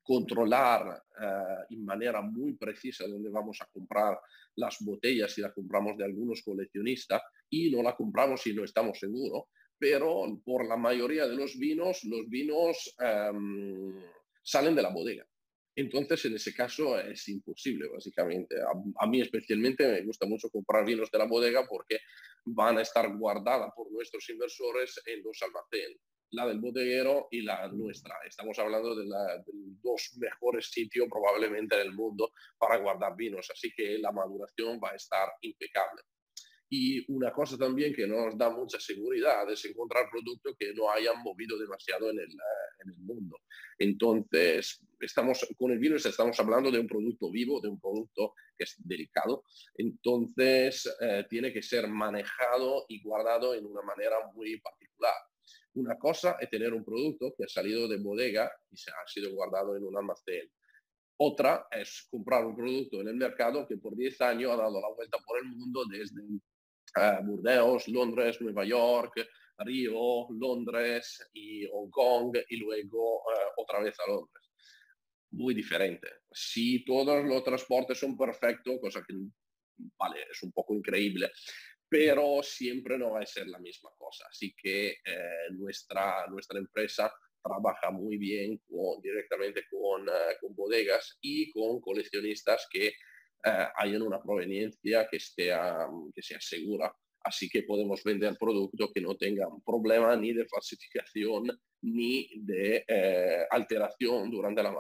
[0.03, 4.19] controlar uh, en manera muy precisa dónde vamos a comprar
[4.55, 7.21] las botellas si las compramos de algunos coleccionistas
[7.53, 9.43] y no la compramos si no estamos seguros,
[9.77, 12.95] pero por la mayoría de los vinos, los vinos
[13.31, 14.01] um,
[14.41, 15.25] salen de la bodega.
[15.75, 18.55] Entonces, en ese caso es imposible, básicamente.
[18.99, 21.99] A, mí especialmente me gusta mucho comprar vinos de la bodega porque
[22.45, 25.99] van a estar guardadas por nuestros inversores en los almacenes
[26.31, 28.15] la del bodeguero y la nuestra.
[28.27, 33.47] Estamos hablando de, la, de, dos mejores sitios probablemente en el mundo para guardar vinos,
[33.51, 36.01] así que la maduración va a estar impecable.
[36.75, 41.21] Y una cosa también que nos da mucha seguridad es encontrar productos que no hayan
[41.21, 43.37] movido demasiado en el, eh, en el mundo.
[43.77, 48.63] Entonces, estamos, con el vino estamos hablando de un producto vivo, de un producto que
[48.63, 49.43] es delicado.
[49.75, 55.13] Entonces, eh, tiene que ser manejado y guardado en una manera muy particular.
[55.75, 59.31] Una cosa es tener un producto que ha salido de bodega y se ha sido
[59.31, 60.49] guardado en un almacén.
[61.17, 64.89] Otra es comprar un producto en el mercado que por 10 años ha dado la
[64.89, 66.19] vuelta por el mundo desde
[66.97, 69.13] uh, Burdeos, Londres, Nueva York,
[69.59, 74.51] Río, Londres y Hong Kong y luego uh, otra vez a Londres.
[75.31, 76.07] Muy diferente.
[76.31, 79.15] Si todos los transportes son perfectos, cosa que
[79.97, 81.31] vale, es un poco increíble,
[81.89, 84.25] pero siempre no va a ser la misma cosa.
[84.29, 87.13] Así que eh, nuestra, nuestra empresa
[87.43, 90.05] trabaja muy bien con, directamente con,
[90.39, 92.93] con, bodegas y con coleccionistas que
[93.45, 95.51] uh, hayan una proveniencia que, esté,
[96.13, 96.93] que sea segura.
[97.25, 101.47] Así que podemos vender productos que no tengan problema ni de falsificación
[101.81, 104.75] ni de uh, alteración durante la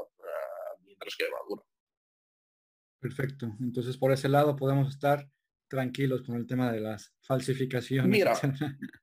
[0.85, 1.63] mientras que madura.
[2.99, 3.51] Perfecto.
[3.59, 5.27] Entonces, por ese lado podemos estar
[5.67, 8.09] tranquilos con el tema de las falsificaciones.
[8.09, 8.33] Mira,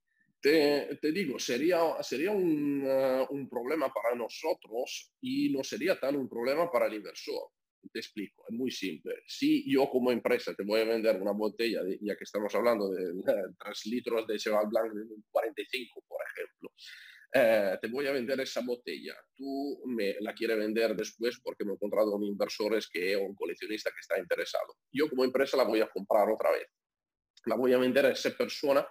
[0.40, 6.16] te, te, digo, sería, sería un, uh, un, problema para nosotros y no sería tan
[6.16, 7.50] un problema para el inversor.
[7.92, 9.22] Te explico, es muy simple.
[9.26, 13.10] Si yo como empresa te voy a vender una botella, ya que estamos hablando de
[13.10, 16.72] uh, 3 litros de Cheval Blanc de 45, por ejemplo,
[17.32, 21.72] eh, te voy a vender esa botella, tú me la quieres vender después porque me
[21.72, 24.76] he encontrado un inversor que, o un coleccionista que está interesado.
[24.92, 26.66] Yo como empresa la voy a comprar otra vez.
[27.46, 28.86] La voy a vender a esa persona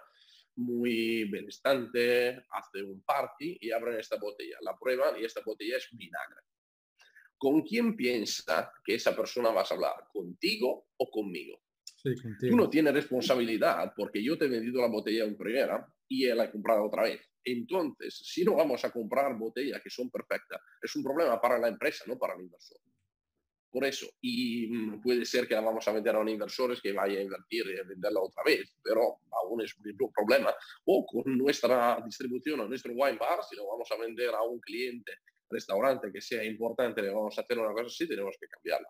[0.56, 4.56] muy benestante, hace un party y abren esta botella.
[4.62, 6.40] La prueban y esta botella es vinagre.
[7.40, 9.94] ¿Con quién piensa que esa persona vas a hablar?
[10.12, 11.58] ¿Contigo o conmigo?
[11.82, 16.26] Sí, Tú no tienes responsabilidad porque yo te he vendido la botella en primera y
[16.26, 17.22] él la he comprado otra vez.
[17.42, 21.68] Entonces, si no vamos a comprar botellas que son perfectas, es un problema para la
[21.68, 22.76] empresa, no para el inversor.
[23.70, 26.92] Por eso, y mm, puede ser que la vamos a vender a un inversor que
[26.92, 30.52] vaya a invertir y a venderla otra vez, pero aún es un problema.
[30.84, 35.12] O con nuestra distribución, nuestro wine bar, si lo vamos a vender a un cliente,
[35.50, 38.88] restaurante que sea importante, le vamos a hacer una cosa así, tenemos que cambiarla.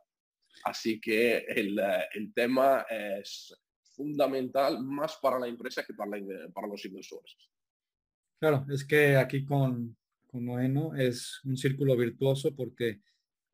[0.65, 3.55] Así que el, eh, el tema es
[3.95, 7.37] fundamental más para la empresa que para, la, para los inversores.
[8.39, 9.97] Claro, es que aquí con,
[10.27, 13.01] con Noeno es un círculo virtuoso porque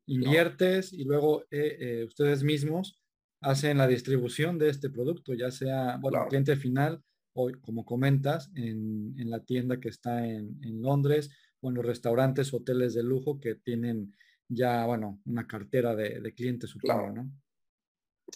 [0.07, 3.01] inviertes y luego eh, eh, ustedes mismos
[3.41, 6.29] hacen la distribución de este producto, ya sea, bueno, claro.
[6.29, 7.03] cliente final
[7.35, 11.31] o como comentas, en, en la tienda que está en, en, Londres
[11.67, 14.14] o en los restaurantes, hoteles de lujo que tienen
[14.49, 17.12] ya, bueno, una cartera de, de clientes, supongo, claro.
[17.12, 17.31] ¿no?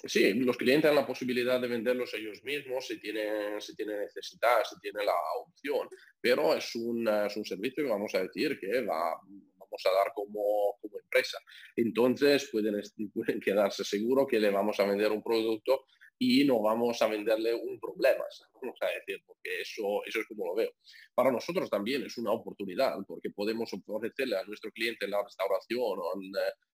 [0.05, 4.63] Sí, los clientes tienen la posibilidad de venderlos ellos mismos si tienen, si tienen necesidad,
[4.69, 5.15] si tienen la
[5.45, 5.89] opción,
[6.21, 9.21] pero es un, es un servicio que vamos a decir que va,
[9.57, 11.39] vamos a dar como, como empresa.
[11.75, 12.81] Entonces pueden,
[13.15, 15.85] pueden quedarse seguros que le vamos a vender un producto
[16.23, 18.27] y no vamos a venderle un problema,
[18.61, 20.71] vamos a decir, porque eso, eso es como lo veo.
[21.15, 25.81] Para nosotros también es una oportunidad, porque podemos ofrecerle a nuestro cliente en la restauración
[25.81, 26.33] o en,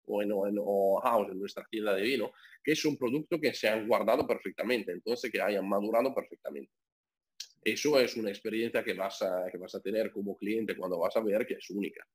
[0.04, 2.30] o en, o en o house, en nuestra tienda de vino,
[2.62, 6.70] que es un producto que se han guardado perfectamente, entonces que hayan madurado perfectamente.
[7.64, 11.16] Eso es una experiencia que vas, a, que vas a tener como cliente cuando vas
[11.16, 12.06] a ver que es única.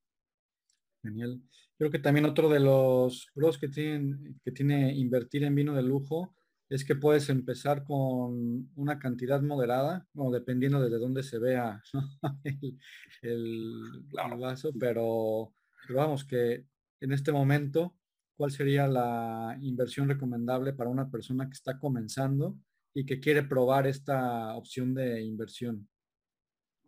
[1.04, 1.42] Genial.
[1.78, 5.84] Creo que también otro de los pros que, tienen, que tiene invertir en vino de
[5.84, 6.37] lujo
[6.70, 11.82] es que puedes empezar con una cantidad moderada, o dependiendo de dónde se vea
[13.22, 14.06] el,
[14.38, 15.54] vaso, pero,
[15.88, 16.66] pero, vamos, que
[17.00, 17.96] en este momento,
[18.36, 22.58] ¿cuál sería la inversión recomendable para una persona que está comenzando
[22.94, 25.88] y que quiere probar esta opción de inversión?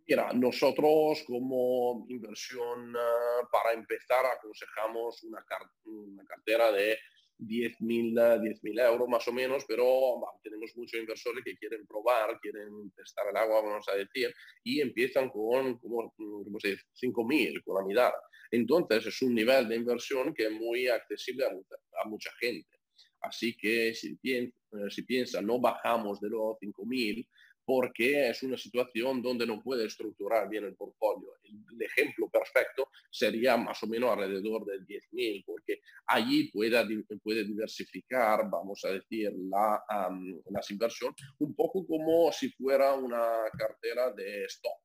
[0.06, 5.44] Mira, nosotros como inversión ah, para empezar aconsejamos una,
[5.84, 6.98] una cartera de
[7.40, 13.36] 10.000 euros más o menos, pero tenemos muchos inversores que quieren probar, quieren testar el
[13.36, 14.34] agua, vamos a decir,
[14.64, 18.12] y empiezan con, como, como 5.000, con la mitad.
[18.50, 22.78] Entonces es un nivel de inversión que es muy accesible a mucha, gente.
[23.22, 27.26] Así que si, piensa, eh, si piensa, no bajamos de los 5.000,
[27.64, 31.28] porque es una situación donde no puede estructurar bien el portfolio.
[31.44, 35.44] El, ejemplo perfecto sería más o menos alrededor de 10.000,
[36.06, 36.84] allí puede,
[37.22, 39.82] puede diversificar, vamos a decir, la,
[40.50, 44.80] las inversiones un poco como si fuera una cartera de stock.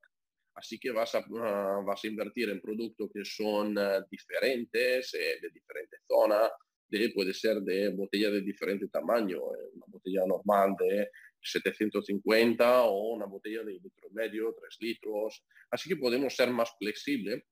[0.56, 5.38] Así que vas a, ah, vas a invertir en productos que son ah, diferentes, eh,
[5.42, 6.50] de diferentes zonas,
[6.88, 11.10] de, puede ser de botella de diferente tamaño, eh, una botella normal de
[11.42, 15.44] 750 o una botella de litro medio, 3 litros.
[15.70, 17.44] Así que podemos ser más flexibles,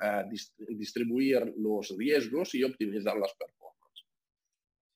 [0.00, 0.28] uh,
[0.76, 4.06] distribuir los riesgos y optimizar las performances.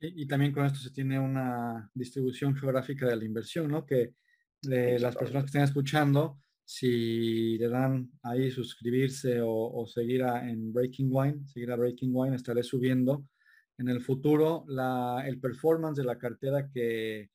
[0.01, 3.85] Y, y, también con esto se tiene una distribución geográfica de la inversión, ¿no?
[3.85, 4.15] Que
[4.63, 10.49] de las personas que estén escuchando, si le dan ahí suscribirse o, o seguir a,
[10.49, 13.27] en Breaking Wine, seguir a Breaking Wine, estaré subiendo
[13.79, 17.31] en el futuro la, el performance de la cartera que,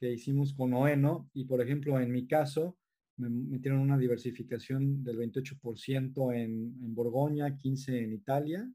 [0.00, 2.76] que hicimos con Oeno y por ejemplo en mi caso
[3.18, 8.72] me metieron una diversificación del 28% en, en Borgoña, 15% en Italia,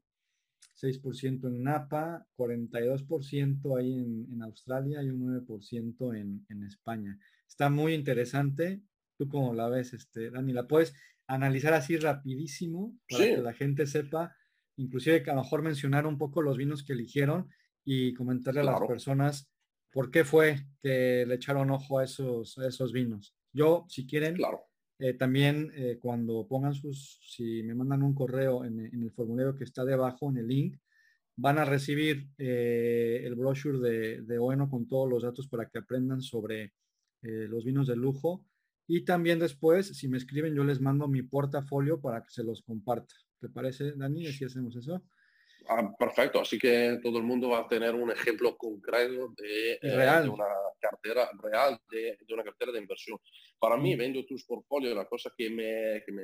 [0.80, 7.18] 6% en Napa, 42% ahí en, en, Australia y un 9% en, en, España.
[7.48, 8.82] Está muy interesante.
[9.16, 10.52] ¿Tú cómo la ves, este, Dani?
[10.52, 10.94] ¿La puedes
[11.26, 14.34] analizar así rapidísimo para que la gente sepa,
[14.76, 17.48] inclusive que a lo mejor mencionar un poco los vinos que eligieron
[17.84, 19.48] y comentarle a las personas
[19.94, 23.32] ¿Por qué fue que le echaron ojo a esos, esos vinos?
[23.54, 24.64] Yo, si quieren, claro.
[24.98, 29.64] Eh, también eh, cuando pongan sus, si me mandan un correo en, el formulario que
[29.64, 30.76] está debajo, en el link,
[31.36, 35.78] van a recibir eh, el brochure de, de Oeno con todos los datos para que
[35.78, 36.74] aprendan sobre
[37.22, 38.44] los vinos de lujo.
[38.86, 42.60] Y también después, si me escriben, yo les mando mi portafolio para que se los
[42.60, 43.14] comparta.
[43.40, 45.02] ¿Te parece, Dani, si hacemos eso?
[45.66, 50.28] Ah, perfecto, así que todo el mundo va a tener un ejemplo concreto de, eh,
[50.28, 50.46] una
[50.78, 53.18] cartera real, de, una cartera de inversión.
[53.58, 53.98] Para mí, mm.
[53.98, 56.22] viendo tus portfolios, la cosa que me, que me,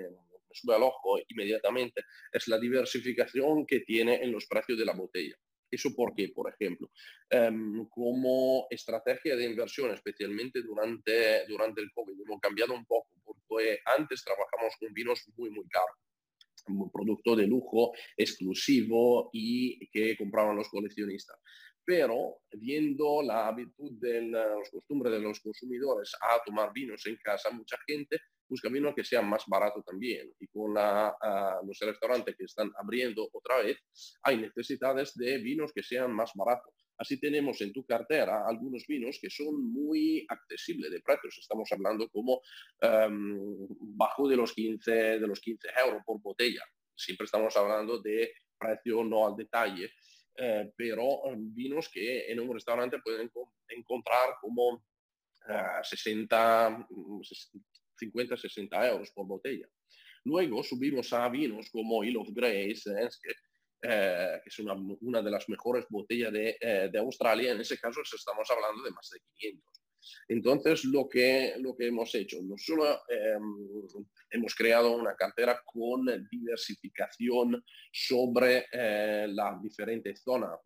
[0.52, 5.36] sube al ojo inmediatamente es la diversificación que tiene en los precios de la botella.
[5.70, 6.30] ¿Eso por qué?
[6.34, 6.90] Por ejemplo,
[7.30, 13.08] em, como estrategia de inversión, especialmente durante, durante el COVID, hemos cambiado un poco,
[13.46, 15.96] porque antes trabajamos con vinos muy, muy caros
[16.68, 21.36] un producto de lujo exclusivo y que compraban los coleccionistas.
[21.84, 27.50] Pero viendo la habitud de las costumbres de los consumidores a tomar vinos en casa,
[27.50, 30.30] mucha gente busca vinos que sean más baratos también.
[30.38, 33.78] Y con la, uh, los restaurantes que están abriendo otra vez,
[34.22, 36.74] hay necesidades de vinos que sean más baratos.
[37.00, 41.38] Así tenemos en tu cartera algunos vinos que son muy accesibles de precios.
[41.38, 42.42] Estamos hablando como
[42.82, 46.62] um, bajo de los, 15, de los 15 euros por botella.
[46.94, 49.90] Siempre estamos hablando de precio no al detalle,
[50.36, 53.30] eh, pero um, vinos que en un restaurante pueden
[53.68, 56.86] encontrar como uh, 60,
[57.96, 59.66] 50, 60 euros por botella.
[60.24, 63.08] Luego subimos a vinos como Hill of Grace, eh,
[63.82, 68.00] eh, que es una, de las mejores botellas de, eh, de, Australia, en ese caso
[68.02, 69.80] estamos hablando de más de 500.
[70.28, 73.38] Entonces, lo que, lo que hemos hecho, no solo eh,
[74.30, 77.62] hemos creado una cartera con diversificación
[77.92, 80.58] sobre eh, las diferentes zonas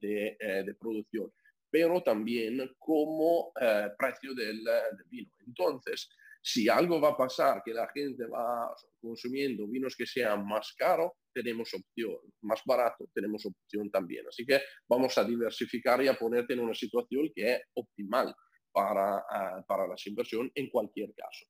[0.00, 1.30] de, de, producción,
[1.70, 3.52] pero también como
[3.98, 5.30] precio del, del vino.
[5.46, 6.08] Entonces,
[6.46, 11.10] si algo va a pasar, que la gente va consumiendo vinos que sean más caros,
[11.34, 14.24] tenemos opción, más barato, tenemos opción también.
[14.28, 18.32] Así que vamos a diversificar y a ponerte en una situación que es optimal
[18.72, 21.46] para, uh, para las inversiones en cualquier caso.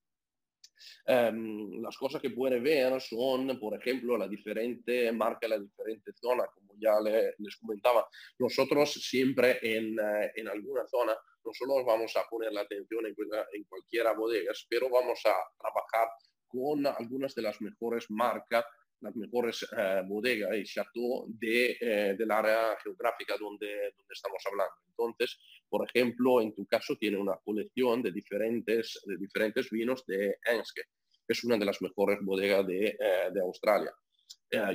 [1.06, 6.44] Um, las cosas que puede ver son, por ejemplo, la diferente marca, la diferente zona,
[6.54, 8.06] como ya le, les comentaba.
[8.38, 11.14] Nosotros siempre en, uh, en alguna zona
[11.44, 13.14] no solo vamos a poner la atención en,
[13.52, 16.08] en cualquiera bodega, pero vamos a trabajar
[16.48, 18.64] con algunas de las mejores marcas,
[19.00, 24.74] las mejores eh, bodegas y chateau de, eh, del área geográfica donde, donde estamos hablando.
[24.88, 25.38] Entonces,
[25.68, 30.82] por ejemplo, en tu caso tiene una colección de diferentes, de diferentes vinos de Enske,
[31.26, 33.92] que es una de las mejores bodegas de, eh, de Australia.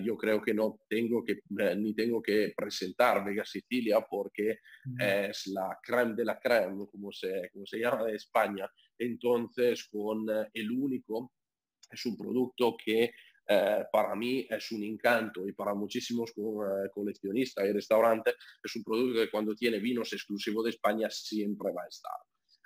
[0.04, 1.40] yo creo que no tengo que,
[1.78, 4.60] ni tengo que presentar Vega Sicilia porque
[5.00, 8.70] es la creme de la creme, como se, como se llama de España.
[8.98, 11.32] Entonces, con el único
[11.90, 13.12] es un producto que
[13.54, 18.84] eh, para mí es un encanto y para muchísimos eh, coleccionistas y restaurantes es un
[18.84, 22.16] producto que cuando tiene vinos exclusivos de España siempre va a estar.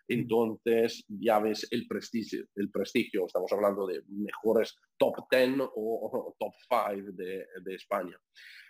[0.08, 6.54] Entonces, ya ves el prestigio, el prestigio estamos hablando de mejores top 10 o, top
[6.70, 8.16] 5 de, de, España.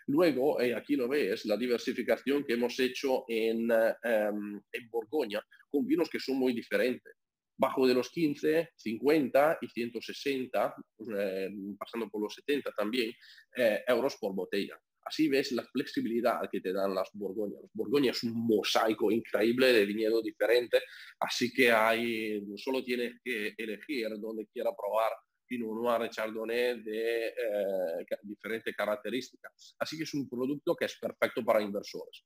[0.08, 5.86] Luego, eh, aquí lo ves, la diversificación que hemos hecho en, em, en Borgoña con
[5.86, 7.14] vinos que son muy diferentes
[7.58, 10.76] bajo de los 15, 50 y 160,
[11.18, 13.12] eh, pasando por los 70 también,
[13.56, 14.78] eh, euros por botella.
[15.06, 17.62] Así ves la flexibilidad que te dan las Borgoñas.
[17.62, 20.82] Las Borgoña es un mosaico increíble de viñedo diferente,
[21.20, 25.12] así que hay, solo tienes que elegir donde quiera probar
[25.48, 29.76] Pinot Noir Chardonnay de eh, diferentes características.
[29.78, 32.26] Así que es un producto que es perfecto para inversores.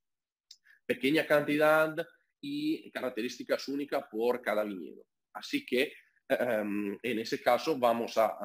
[0.85, 1.93] Pequeña cantidad
[2.41, 5.03] y características únicas por cada viñedo.
[5.33, 5.93] Así que
[6.27, 8.37] em, en ese caso vamos a,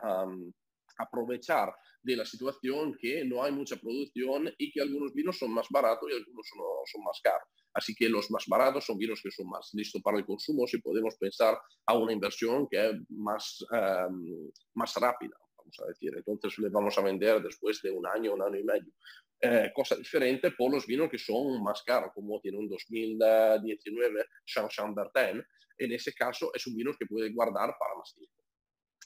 [0.97, 5.67] aprovechar de la situación que no hay mucha producción y que algunos vinos son más
[5.69, 7.49] baratos y algunos son, más caros.
[7.73, 10.79] Así que los más baratos son vinos que son más listos para el consumo si
[10.79, 16.13] podemos pensar a una inversión que es más, em, más rápida, vamos a decir.
[16.15, 18.93] Entonces le vamos a vender después de un año, un año y medio.
[19.41, 25.45] Eh, cosa diferente por los vinos que son más caros, como tiene un 2019 Chambertin,
[25.79, 28.43] en ese caso es un vino que puede guardar para más tiempo.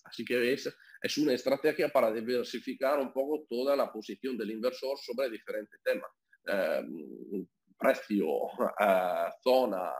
[0.05, 4.97] Así que ves, es una estrategia para diversificar un poco toda la posición del inversor
[4.99, 6.11] sobre diferentes temas.
[6.47, 7.47] Em,
[7.79, 8.27] precio,
[8.81, 9.93] eh, zona,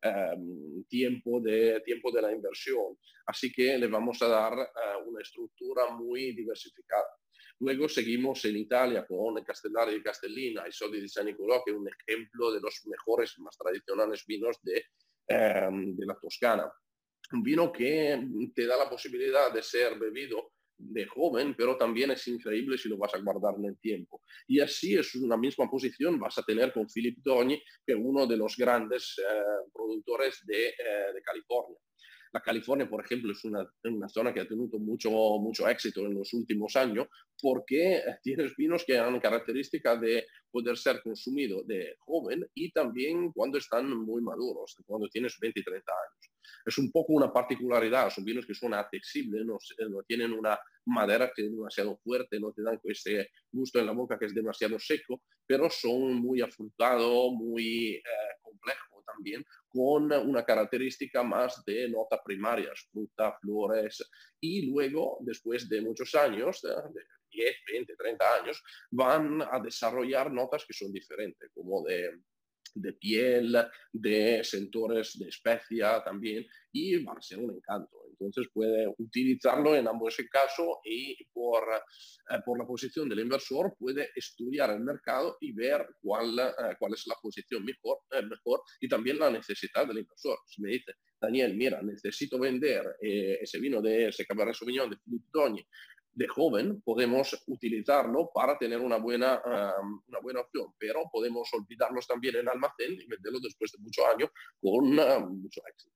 [0.00, 2.96] em, tiempo, de, tiempo de la inversión.
[3.26, 7.08] Así que le vamos a dar eh, una estructura muy diversificada.
[7.58, 11.76] Luego seguimos en Italia con Castellari y Castellina y Soli di San Nicolò, que es
[11.76, 14.84] un ejemplo de los mejores, más tradicionales vinos de
[15.28, 16.72] Em, de la Toscana.
[17.32, 18.16] Un vino que
[18.54, 22.96] te da la posibilidad de ser bebido de joven, pero también es increíble si lo
[22.96, 24.22] vas a guardar en el tiempo.
[24.46, 28.26] Y así es una misma posición vas a tener con Philip Togni, que es uno
[28.26, 31.78] de los grandes eh, productores de, eh, de California.
[32.36, 36.12] La California, por ejemplo, es una, una, zona que ha tenido mucho, mucho éxito en
[36.12, 37.08] los últimos años
[37.40, 43.56] porque tienes vinos que han características de poder ser consumido de joven y también cuando
[43.56, 46.32] están muy maduros, cuando tienes 20 y 30 años.
[46.66, 49.56] Es un poco una particularidad, son vinos que son accesibles, no,
[49.88, 53.92] no tienen una madera que es demasiado fuerte, no te dan ese gusto en la
[53.92, 58.02] boca que es demasiado seco, pero son muy afrutados, muy eh,
[58.42, 58.85] complejos
[59.68, 64.02] con una característica más de notas primarias, fruta, flores,
[64.40, 70.64] y luego, después de muchos años, de 10, 20, 30 años, van a desarrollar notas
[70.66, 72.20] que son diferentes, como de
[72.76, 73.56] de piel,
[73.92, 78.06] de sentores de especia también, y va a ser un encanto.
[78.10, 81.64] Entonces puede utilizarlo en ambos casos y por,
[82.30, 86.94] eh, por la posición del inversor puede estudiar el mercado y ver cuál, eh, cuál
[86.94, 90.38] es la posición mejor, eh, mejor y también la necesidad del inversor.
[90.46, 95.28] Si me dice, Daniel, mira, necesito vender ese vino de ese Cabernet Sauvignon de Philippe
[96.16, 99.40] de joven podemos utilizarlo para tener una buena,
[100.08, 104.30] una buena opción, pero podemos olvidarlos también en almacén y venderlos después de muchos años
[104.58, 105.94] con mucho éxito.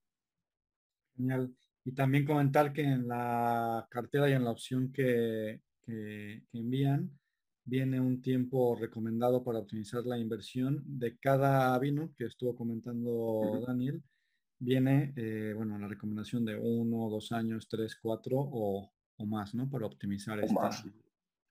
[1.17, 1.55] Genial.
[1.85, 7.19] Y también comentar que en la cartera y en la opción que, que, envían
[7.65, 14.03] viene un tiempo recomendado para optimizar la inversión de cada vino que estuvo comentando Daniel.
[14.59, 19.69] Viene, eh, bueno, la recomendación de uno, dos años, tres, cuatro o, o más, ¿no?
[19.69, 20.59] Para optimizar esto.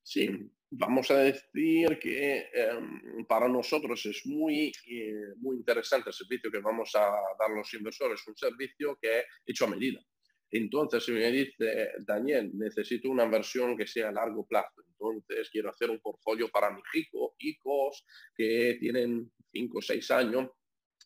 [0.04, 6.52] Sí, vamos a decir que em, para nosotros es muy, eh, muy interesante el servicio
[6.52, 10.04] que vamos a dar a los inversores, un servicio que es hecho a medida.
[10.52, 15.70] Entonces, si me dice, Daniel, necesito una inversión que sea a largo plazo, entonces quiero
[15.70, 18.04] hacer un portfolio para mis hijos, hijos
[18.36, 20.50] que tienen 5 o 6 años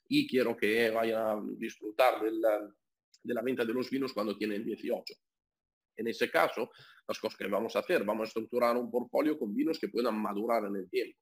[0.08, 2.74] y quiero que vayan a disfrutar de la,
[3.22, 5.14] de la venta de los vinos cuando tienen 18
[5.96, 6.72] en ese caso,
[7.08, 10.22] las cosas que vamos a hacer, vamos a estructurar un portfolio con vinos que puedan
[10.22, 11.20] madurar en el tiempo.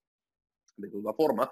[0.78, 1.52] De toda forma,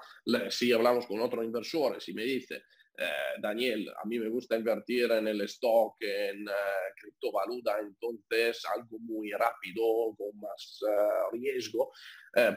[0.49, 2.63] si hablamos con otro inversor y me dice,
[3.01, 6.51] eh, Daniel, a mí me gusta invertir en el stock, en uh,
[6.99, 11.91] criptovaluta, entonces algo muy rápido, con más uh, riesgo,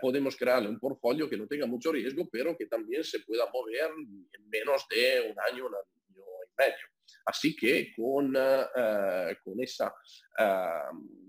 [0.00, 3.90] podemos crearle un portfolio que no tenga mucho riesgo, pero que también se pueda mover
[3.90, 6.01] en menos de un año, un año
[6.62, 6.86] medio.
[7.26, 8.32] Así que con,
[9.44, 9.94] con esa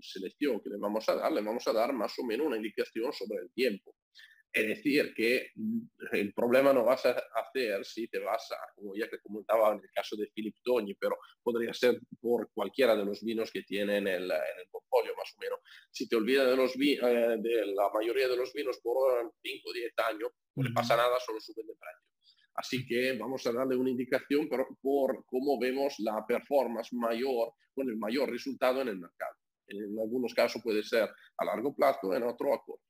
[0.00, 3.12] selección que le vamos a dar, le vamos a dar más o menos una indicación
[3.12, 3.94] sobre el tiempo.
[4.54, 5.80] Es decir, que mm,
[6.12, 9.80] el problema no vas a hacer si te vas a, como ya te comentaba en
[9.80, 13.96] el caso de Philip Togni, pero podría ser por cualquiera de los vinos que tiene
[13.96, 15.58] en el, en el portfolio, más o menos.
[15.90, 19.72] Si te olvidas de, los eh, de la mayoría de los vinos por 5 o
[19.72, 22.13] 10 años, no le pasa nada, solo suben de precio.
[22.54, 27.88] Así que vamos a darle una indicación por, por cómo vemos la performance mayor, con
[27.88, 29.34] el mayor resultado en el mercado.
[29.66, 32.82] En algunos casos puede ser a largo plazo, en otro a corto.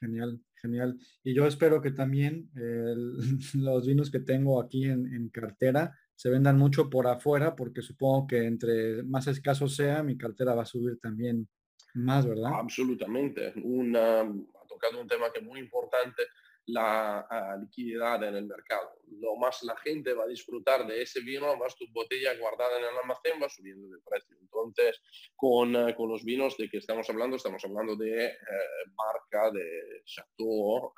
[0.00, 0.98] Genial, genial.
[1.22, 2.50] Y yo espero que también
[3.54, 8.44] los vinos que tengo aquí en, cartera se vendan mucho por afuera, porque supongo que
[8.44, 11.48] entre más escaso sea, mi cartera va a subir también
[11.94, 12.52] más, ¿verdad?
[12.54, 13.52] Absolutamente.
[13.62, 16.22] Una, ha tocado un tema que es muy importante
[16.66, 17.26] la
[17.60, 18.90] liquidez en el mercado.
[19.20, 22.84] Lo más la gente va a disfrutar de ese vino, más tu botella guardada en
[22.84, 24.36] el almacén va subiendo de precio.
[24.40, 25.00] Entonces,
[25.36, 30.02] con, uh, con los vinos de que estamos hablando, estamos hablando de uh, marca, de
[30.04, 30.92] chateau,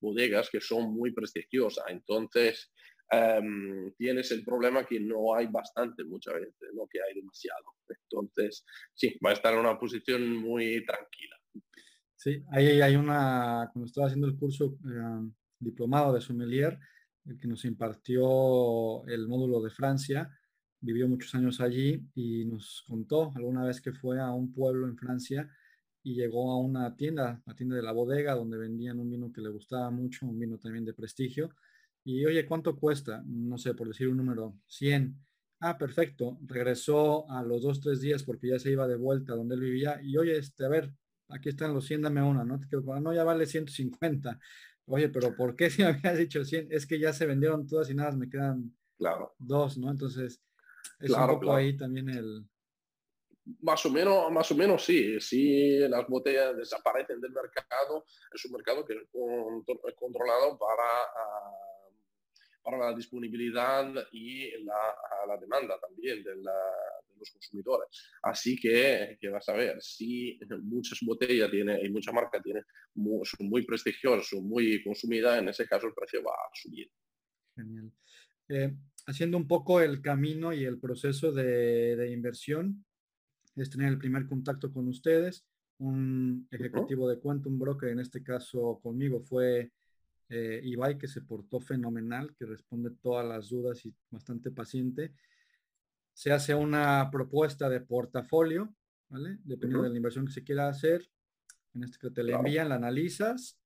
[0.00, 1.84] bodegas que son muy prestigiosas.
[1.88, 2.72] Entonces,
[3.12, 7.74] um, tienes el problema que no hay bastante muchas veces, no que hay demasiado.
[7.88, 11.36] Entonces, sí, va a estar en una posición muy tranquila.
[12.16, 16.78] Sí, ahí hay una, cuando estaba haciendo el curso eh, diplomado de sommelier,
[17.26, 20.30] el que nos impartió el módulo de Francia,
[20.80, 24.96] vivió muchos años allí y nos contó alguna vez que fue a un pueblo en
[24.96, 25.48] Francia
[26.02, 29.40] y llegó a una tienda, la tienda de la bodega, donde vendían un vino que
[29.40, 31.50] le gustaba mucho, un vino también de prestigio.
[32.04, 33.22] Y oye, ¿cuánto cuesta?
[33.26, 35.18] No sé, por decir un número, 100.
[35.60, 36.38] Ah, perfecto.
[36.42, 40.00] Regresó a los dos, tres días porque ya se iba de vuelta donde él vivía.
[40.00, 40.92] Y oye, este, a ver,
[41.28, 42.60] aquí están los 100, dame una, ¿no?
[43.00, 44.38] No, ya vale 150.
[44.86, 46.68] Oye, pero ¿por qué si me habías dicho 100?
[46.70, 49.34] Es que ya se vendieron todas y nada, me quedan claro.
[49.38, 49.90] dos, ¿no?
[49.90, 50.42] Entonces,
[51.00, 52.44] es un poco ahí también el...
[53.60, 58.04] Más o, menos, más o menos sí, si las botellas desaparecen del mercado,
[58.34, 61.55] es un mercado que es controlado para, ah,
[62.66, 64.74] para la disponibilidad y la,
[65.28, 66.52] la demanda también de, la,
[67.16, 67.88] los consumidores.
[68.22, 72.62] Así que, que vas a ver, si muchas botellas tiene y mucha marca tiene,
[73.22, 76.90] son muy prestigiosas, son muy consumidas, en ese caso el precio va a subir.
[77.54, 77.92] Genial.
[78.48, 82.84] Eh, haciendo un poco el camino y el proceso de, de, inversión,
[83.54, 85.46] es tener el primer contacto con ustedes.
[85.78, 89.70] Un ejecutivo de cuenta, un broker, en este caso conmigo fue
[90.28, 95.14] eh, Ibai, que se portó fenomenal, que responde todas las dudas y bastante paciente
[96.16, 98.74] se hace una propuesta de portafolio,
[99.10, 99.36] ¿vale?
[99.44, 101.06] Dependiendo de la inversión que se quiera hacer.
[101.74, 103.60] En este que te la envían, la analizas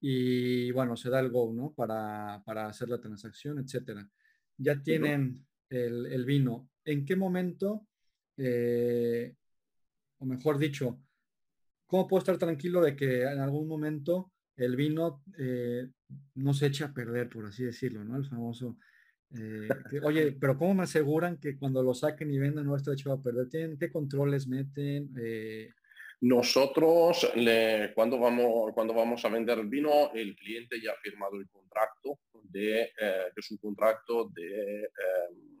[0.00, 1.72] y bueno, se da el go, ¿no?
[1.74, 2.36] Para,
[2.68, 4.08] hacer la transacción, etcétera.
[4.58, 6.70] Ya tienen el, vino.
[6.84, 7.88] ¿En qué momento,
[8.36, 9.34] eh,
[10.18, 11.00] o mejor dicho,
[11.88, 15.88] cómo puedo estar tranquilo de que en algún momento el vino eh,
[16.34, 18.16] no se echa a perder, por así decirlo, ¿no?
[18.16, 18.76] El famoso
[19.36, 19.68] eh,
[20.04, 23.22] oye, pero ¿cómo me aseguran que cuando lo saquen y vendan no está hecho a
[23.22, 23.48] perder?
[23.48, 25.10] ¿Tienen, ¿Qué controles meten?
[25.20, 25.70] Eh,
[26.20, 27.30] Nosotros,
[27.94, 32.20] cuando, vamos, cuando vamos a vender el vino, el cliente ya ha firmado el contrato,
[32.42, 35.57] de, eh, que es un contrato de, em,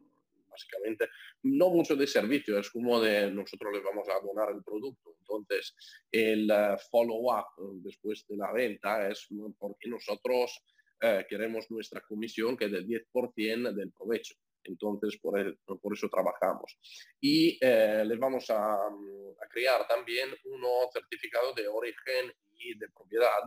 [0.58, 1.08] básicamente,
[1.42, 5.14] no mucho de servicio, es como de nosotros le vamos a donar el producto.
[5.20, 5.74] Entonces,
[6.10, 6.50] el
[6.90, 7.46] follow-up
[7.82, 9.28] después de la venta es
[9.58, 10.64] porque nosotros
[11.00, 14.34] eh, queremos nuestra comisión que es del 10% del provecho.
[14.64, 16.78] Entonces, por, eso trabajamos.
[17.20, 23.44] Y eh, les vamos a, a, crear también un certificado de origen y de propiedad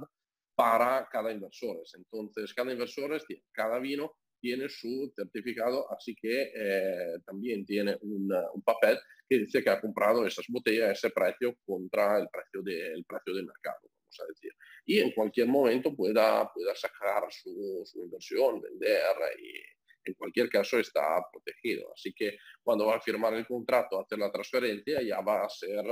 [0.56, 1.84] para cada inversor.
[1.94, 8.30] Entonces, cada inversor, cada vino tiene su certificado, así que eh, también tiene un,
[8.66, 8.98] papel
[9.30, 13.34] que dice que ha comprado esas botellas a ese precio contra el precio, de, precio
[13.34, 14.52] del mercado, vamos a decir
[14.86, 19.02] y en cualquier momento pueda, pueda sacar su, inversión, vender
[19.40, 21.92] y en cualquier caso está protegido.
[21.94, 25.86] Así que cuando va a firmar el contrato, hacer la transferencia, ya va a ser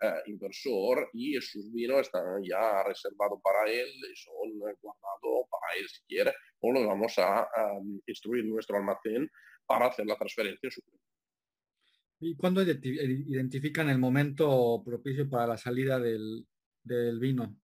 [0.00, 5.88] eh, inversor y sus vinos están ya reservados para él y son guardados para él
[5.88, 6.32] si quiere,
[6.72, 7.48] lo vamos a,
[8.06, 9.30] instruir nuestro almacén
[9.66, 10.82] para hacer la transferencia en su
[12.18, 16.46] ¿Y cuándo identifican el momento propicio para la salida del,
[16.82, 17.54] del vino?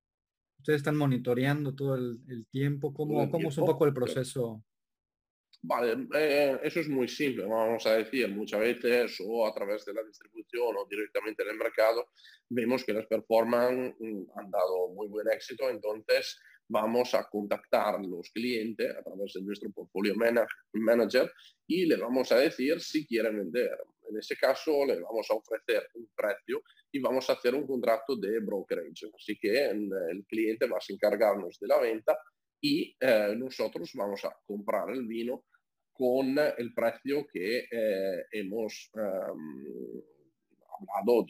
[0.59, 2.93] Ustedes están monitoreando todo el, tiempo.
[2.93, 4.63] ¿Cómo, ¿Cómo, es un poco el proceso?
[5.65, 9.95] Vale, eh, eso es muy simple, vamos a decir, muchas veces o a través de
[9.95, 12.09] la distribución o directamente en el mercado,
[12.49, 16.37] vemos que las performance mm, han dado muy buen éxito, entonces
[16.73, 20.15] vamos a contactar los clientes a través de nuestro portfolio
[20.73, 21.31] manager
[21.67, 23.77] y le vamos a decir si quieren vender.
[24.09, 28.17] En ese caso le vamos a ofrecer un precio y vamos a hacer un contrato
[28.17, 29.11] de brokerage.
[29.15, 32.19] Así que el cliente va a encargarnos de la venta
[32.61, 35.45] y eh, nosotros vamos a comprar el vino
[35.93, 40.03] con el precio que eh, hemos um,
[40.97, 41.27] hablado,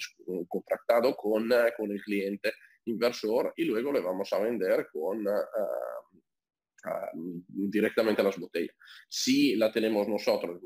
[0.48, 2.52] contratado con, con el cliente
[2.86, 5.30] inversor y luego le vamos a vender con, uh,
[6.84, 8.76] uh, directamente las botellas.
[9.08, 10.60] Si la tenemos nosotros,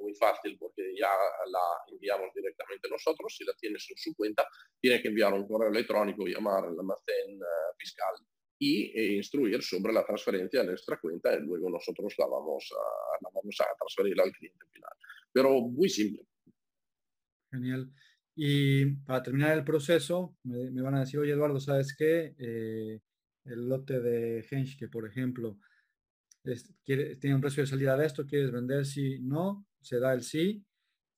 [0.00, 1.10] muy fácil porque ya
[1.50, 4.46] la enviamos directamente nosotros, si la tienes en su cuenta,
[4.80, 8.14] tiene que enviar un correo electrónico, llamar al almacén uh, fiscal
[8.58, 13.22] y e instruir sobre la transferencia de nuestra cuenta y luego nosotros la vamos a,
[13.22, 14.92] la vamos a transferir al cliente final.
[15.32, 16.26] Pero muy simple.
[17.50, 17.92] Genial.
[18.40, 22.36] Y para terminar el proceso, me, van a decir, oye Eduardo, ¿sabes qué?
[22.38, 23.00] Eh,
[23.46, 25.58] el lote de Henschke, por ejemplo,
[26.84, 28.86] tiene un precio de salida de esto, ¿quieres vender?
[28.86, 30.64] Sí, no, se da el sí.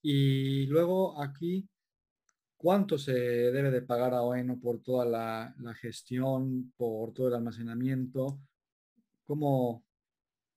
[0.00, 1.68] Y luego aquí,
[2.56, 7.34] ¿cuánto se debe de pagar a Oeno por toda la, la gestión, por todo el
[7.34, 8.40] almacenamiento?
[9.24, 9.84] ¿Cómo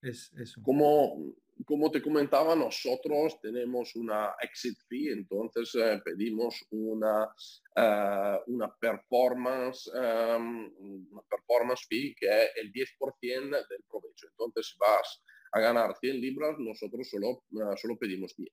[0.01, 0.61] es eso?
[0.63, 1.35] Como
[1.65, 7.27] como te comentaba, nosotros tenemos una exit fee, entonces eh, pedimos una,
[7.75, 10.71] eh, una, performance, em,
[11.29, 14.27] performance fee que es el 10% del provecho.
[14.27, 18.51] Entonces, si vas a ganar 100 libras, nosotros solo, eh, solo pedimos 10.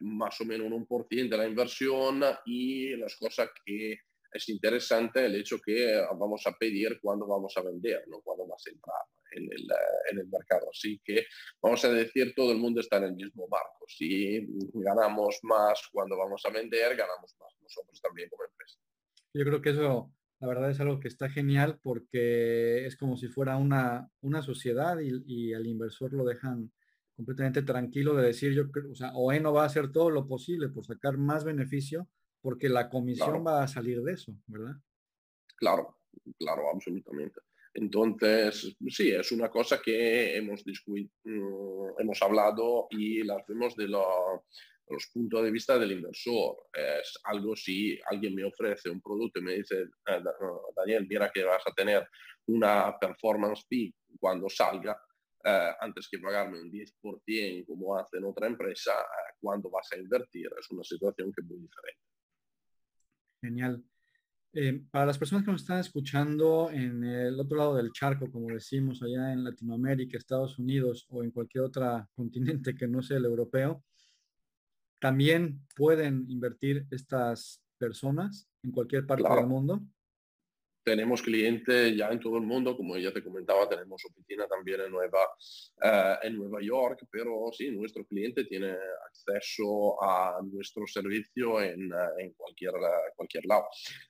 [0.00, 3.96] más o menos un por ciento de la inversión y las cosas que
[4.32, 8.66] es interesante el hecho que vamos a pedir cuando vamos a vender, no cuando vas
[8.66, 9.04] a entrar
[9.34, 9.66] en el,
[10.10, 10.68] en el, mercado.
[10.70, 11.24] Así que
[11.60, 13.84] vamos a decir, todo el mundo está en el mismo barco.
[13.88, 18.78] Si ganamos más cuando vamos a vender, ganamos más nosotros también como empresa.
[19.34, 23.28] Yo creo que eso, la verdad, es algo que está genial porque es como si
[23.28, 26.72] fuera una, una sociedad y, y al inversor lo dejan
[27.16, 30.68] completamente tranquilo de decir, yo creo, o sea, OENO va a hacer todo lo posible
[30.68, 32.08] por sacar más beneficio
[32.40, 34.74] porque la comisión va a salir de eso, ¿verdad?
[35.56, 35.98] Claro,
[36.38, 37.40] claro, absolutamente.
[37.74, 45.06] Entonces, sí, es una cosa que hemos, mm, hemos hablado y las vemos de, los
[45.12, 46.56] puntos de vista del inversor.
[46.72, 50.22] Es algo si alguien me ofrece un producto y me dice, eh,
[50.76, 52.06] Daniel, mira que vas a tener
[52.46, 55.00] una performance fee cuando salga,
[55.44, 60.50] eh, antes que pagarme un 10% como hace otra empresa, eh, cuando vas a invertir,
[60.58, 62.00] es una situación que es muy diferente.
[63.40, 63.84] Genial.
[64.54, 68.48] Eh, para las personas que nos están escuchando en el otro lado del charco, como
[68.48, 73.24] decimos, allá en Latinoamérica, Estados Unidos o en cualquier otro continente que no sea el
[73.24, 73.82] europeo,
[75.00, 79.82] también pueden invertir estas personas en cualquier parte del mundo
[80.84, 84.90] tenemos clientes ya en todo el mundo, como ya te comentaba, tenemos oficina también en
[84.90, 85.28] Nueva,
[85.82, 88.76] eh, en Nueva York, pero sí, nuestro cliente tiene
[89.06, 92.72] acceso a nuestro servicio en, eh, en cualquier,
[93.16, 93.66] cualquier lado.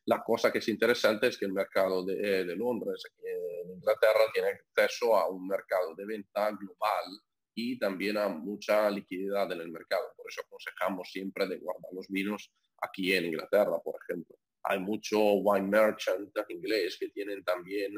[0.06, 4.48] La cosa que es interesante es que el mercado de, de Londres, en Inglaterra, tiene
[4.48, 7.04] acceso a un mercado de venta global
[7.54, 10.04] y también a mucha liquidez en el mercado.
[10.16, 12.50] Por eso aconsejamos siempre de guardar los vinos
[12.80, 17.94] aquí en Inglaterra, por ejemplo hay mucho wine merchant inglés que tienen también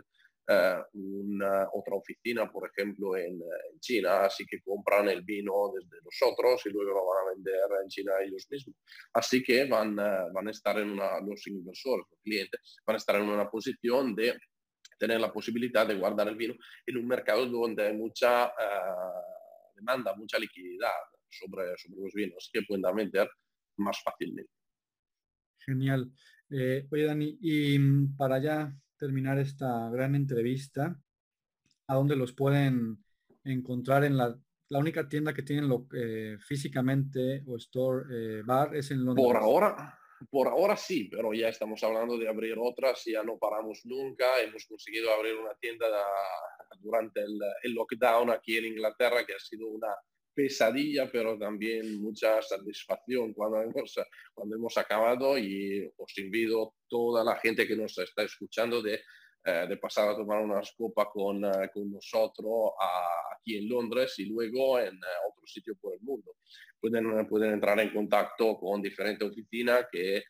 [0.46, 3.40] eh, una, otra oficina, por ejemplo, en,
[3.80, 7.88] China, así que compran el vino desde nosotros y luego lo van a vender en
[7.88, 8.76] China ellos mismos.
[9.12, 12.96] Así que van, eh, van a estar en una, los inversores, los clientes, van a
[12.98, 14.38] estar en una posición de
[14.98, 16.54] tener la posibilidad de guardar el vino
[16.86, 18.52] en un mercado donde hay mucha eh,
[19.74, 20.78] demanda, mucha liquidez
[21.28, 23.28] sobre, sobre los vinos que pueden vender
[23.76, 24.52] más fácilmente.
[25.58, 26.10] Genial.
[26.50, 30.98] Eh, oye, Dani, y mm, para ya terminar esta gran entrevista,
[31.86, 33.04] ¿a dónde los pueden
[33.44, 34.38] encontrar en la,
[34.68, 39.26] la única tienda que tienen lo, eh, físicamente o store eh, bar es en Londres?
[39.26, 39.98] Por ahora,
[40.30, 44.40] por ahora sí, pero ya estamos hablando de abrir otras, ya no paramos nunca.
[44.42, 45.86] Hemos conseguido abrir una tienda
[46.78, 49.88] durante el, el lockdown aquí en Inglaterra, que ha sido una,
[50.34, 53.94] pesadilla, pero también mucha satisfacción cuando hemos,
[54.34, 59.00] cuando hemos acabado y os invito a toda la gente que nos está escuchando de,
[59.46, 62.72] eh, de pasar a tomar unas copas con, eh, con nosotros
[63.36, 66.36] aquí en Londres y luego en eh, otro sitio por el mundo.
[66.80, 70.24] Pueden, pueden entrar en contacto con diferentes oficinas que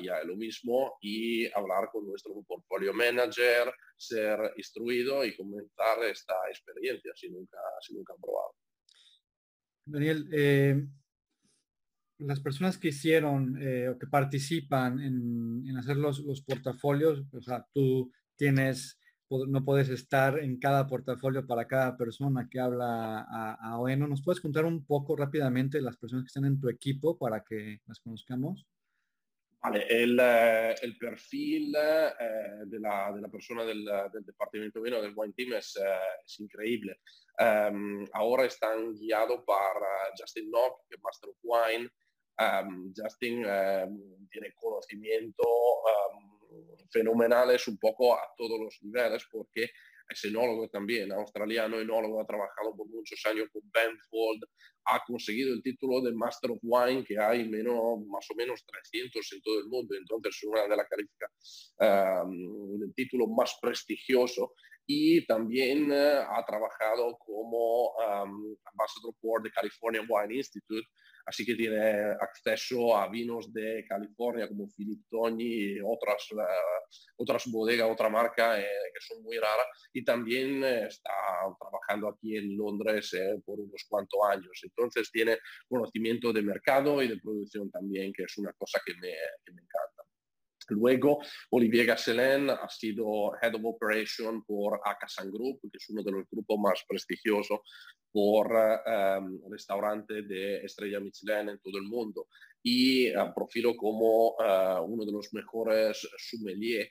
[0.00, 7.12] ya lo mismo y hablar con nuestro portfolio manager, ser instruido y comenzar esta experiencia
[7.14, 8.54] si nunca, si nunca han probado.
[9.84, 10.86] Daniel, eh,
[12.18, 18.12] las personas que hicieron eh, o que participan en, hacer los, portafolios, o sea, tú
[18.36, 18.98] tienes,
[19.30, 24.06] no puedes estar en cada portafolio para cada persona que habla a, a OENO.
[24.06, 27.80] ¿Nos puedes contar un poco rápidamente las personas que están en tu equipo para que
[27.86, 28.66] las conozcamos?
[29.62, 32.12] Vale, el, eh, el perfil eh,
[32.66, 36.40] de, la, de, la, persona del, del departamento vino del Wine Team es, eh, es
[36.40, 36.98] increíble.
[37.38, 39.86] Um, ahora están guiados por
[40.18, 41.88] Justin Nock, que es Master of Wine.
[42.40, 45.44] Um, Justin um, tiene conocimiento
[46.90, 49.70] fenomenales un poco a todos los niveles porque
[50.12, 54.44] es enólogo también, australiano, enólogo, ha trabajado por muchos años con Benfold,
[54.86, 59.32] ha conseguido el título de Master of Wine, que hay menos, más o menos 300
[59.32, 64.52] en todo el mundo, entonces es una de las calificaciones, um, título más prestigioso
[64.86, 70.86] y también uh, ha trabajado como um, Ambassador for the California Wine Institute,
[71.26, 77.44] así que tiene acceso a vinos de California como Philip Tony y otras, uh, otras
[77.46, 78.64] bodegas, otra marca eh,
[78.94, 81.10] que son muy raras y también eh, está
[81.58, 84.60] trabajando aquí en Londres eh, por unos cuantos años.
[84.62, 89.12] Entonces tiene conocimiento de mercado y de producción también, que es una cosa que me,
[89.44, 90.01] que me encanta.
[90.70, 96.12] Luego, Olivier Gasselin ha sido Head of Operation por Akasan Group, que es uno de
[96.12, 97.60] los grupos más prestigiosos
[98.10, 102.28] por um, restaurantes de estrella Michelin en todo el mundo.
[102.62, 106.88] Y uh, profilo como uh, uno de los mejores sommeliers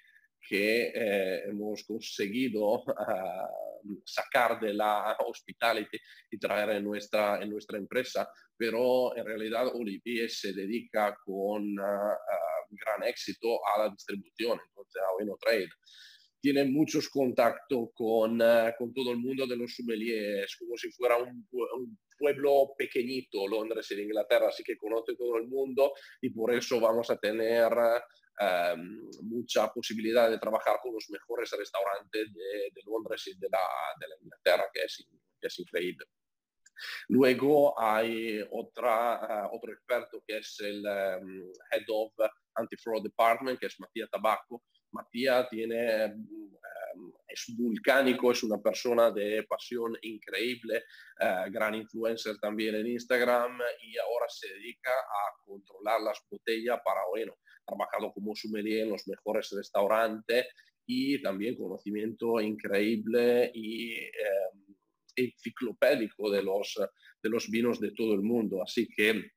[0.47, 5.97] que eh, hemos conseguido uh, sacar de la hospitality
[6.31, 11.75] y traer en nuestra, en nuestra empresa, pero en realidad Olivier se dedica con
[12.71, 15.69] gran éxito a la distribución, entonces a Bueno Trade.
[16.41, 21.17] Tiene muchos contactos con, uh, con todo el mundo de los sommeliers, como si fuera
[21.17, 21.47] un,
[22.17, 27.09] pueblo pequeñito, Londres en Inglaterra, así que conoce todo el mundo y por eso vamos
[27.09, 33.39] a tener um, mucha posibilidad de trabajar con los mejores restaurantes de, de Londres y
[33.39, 33.65] de la,
[33.99, 35.03] de la Inglaterra, que es,
[35.39, 36.05] que es increíble.
[37.09, 42.13] Luego hay otra, otro experto que es el um, Head of
[42.55, 44.63] Anti-Fraud Department, que es Matías Tabaco.
[44.91, 50.83] Matías tiene, um, es vulcánico, es una persona de pasión increíble,
[51.21, 57.01] uh, gran influencer también en Instagram y ahora se dedica a controlar las botellas para
[57.09, 57.33] bueno,
[57.65, 60.47] trabajado como sommelier en los mejores restaurantes
[60.85, 64.70] y también conocimiento increíble y um,
[65.15, 66.75] enciclopédico de los,
[67.21, 68.61] de los vinos de todo el mundo.
[68.63, 69.31] Así que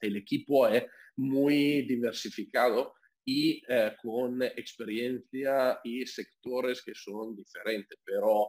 [0.00, 0.84] el equipo es
[1.16, 8.48] muy diversificado y eh, con experiencia y sectores que son diferentes, pero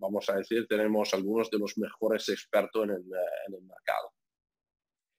[0.00, 4.12] vamos a decir, tenemos algunos de los mejores expertos en el, en el, mercado.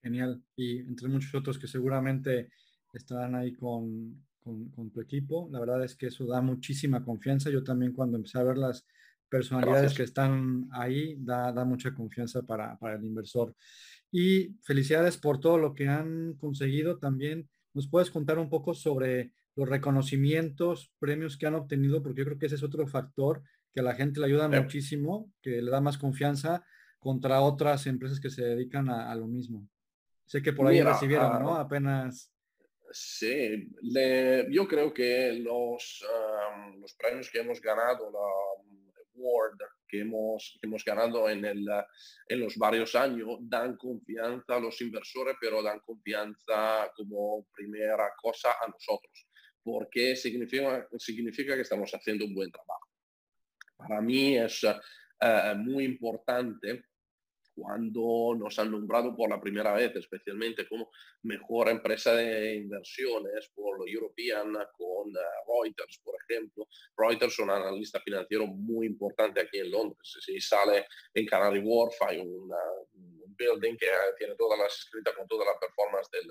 [0.02, 0.44] Genial.
[0.56, 2.50] Y entre muchos otros que seguramente
[2.94, 7.50] estarán ahí con, con, con, tu equipo, la verdad es que eso da muchísima confianza.
[7.50, 8.86] Yo también cuando empecé a ver las
[9.30, 9.98] personalidades Gracias.
[9.98, 13.56] que están ahí, da, da mucha confianza para, para el inversor.
[14.12, 17.48] Y felicidades por todo lo que han conseguido también.
[17.74, 22.02] ¿Nos puedes contar un poco sobre los reconocimientos, premios que han obtenido?
[22.02, 24.60] Porque yo creo que ese es otro factor que a la gente le ayuda sí.
[24.60, 26.66] muchísimo, que le da más confianza
[26.98, 29.68] contra otras empresas que se dedican a, a lo mismo.
[30.26, 31.56] Sé que por ahí Mira, recibieron, uh, ¿no?
[31.56, 32.32] Apenas.
[32.92, 38.20] Sí, le, yo creo que los, um, los premios que hemos ganado, la,
[39.88, 41.68] Que hemos, que hemos ganado en, el,
[42.28, 48.50] en los varios años dan confianza a los inversores, pero dan confianza como primera cosa
[48.62, 49.28] a nosotros,
[49.64, 52.88] porque significa, significa que estamos haciendo un buen trabajo.
[53.78, 56.84] Para mí es uh, muy importante
[57.60, 60.90] cuando nos han nombrado por la primera vez, especialmente como
[61.24, 66.68] mejor empresa de inversiones por lo European con uh, Reuters, por ejemplo.
[66.96, 70.18] Reuters es un analista financiero muy importante aquí en Londres.
[70.26, 72.58] Si sale en Canary Wharf hay una,
[72.89, 72.89] un
[73.40, 73.88] building que
[74.18, 76.28] tiene todas las escritas con toda la performance del,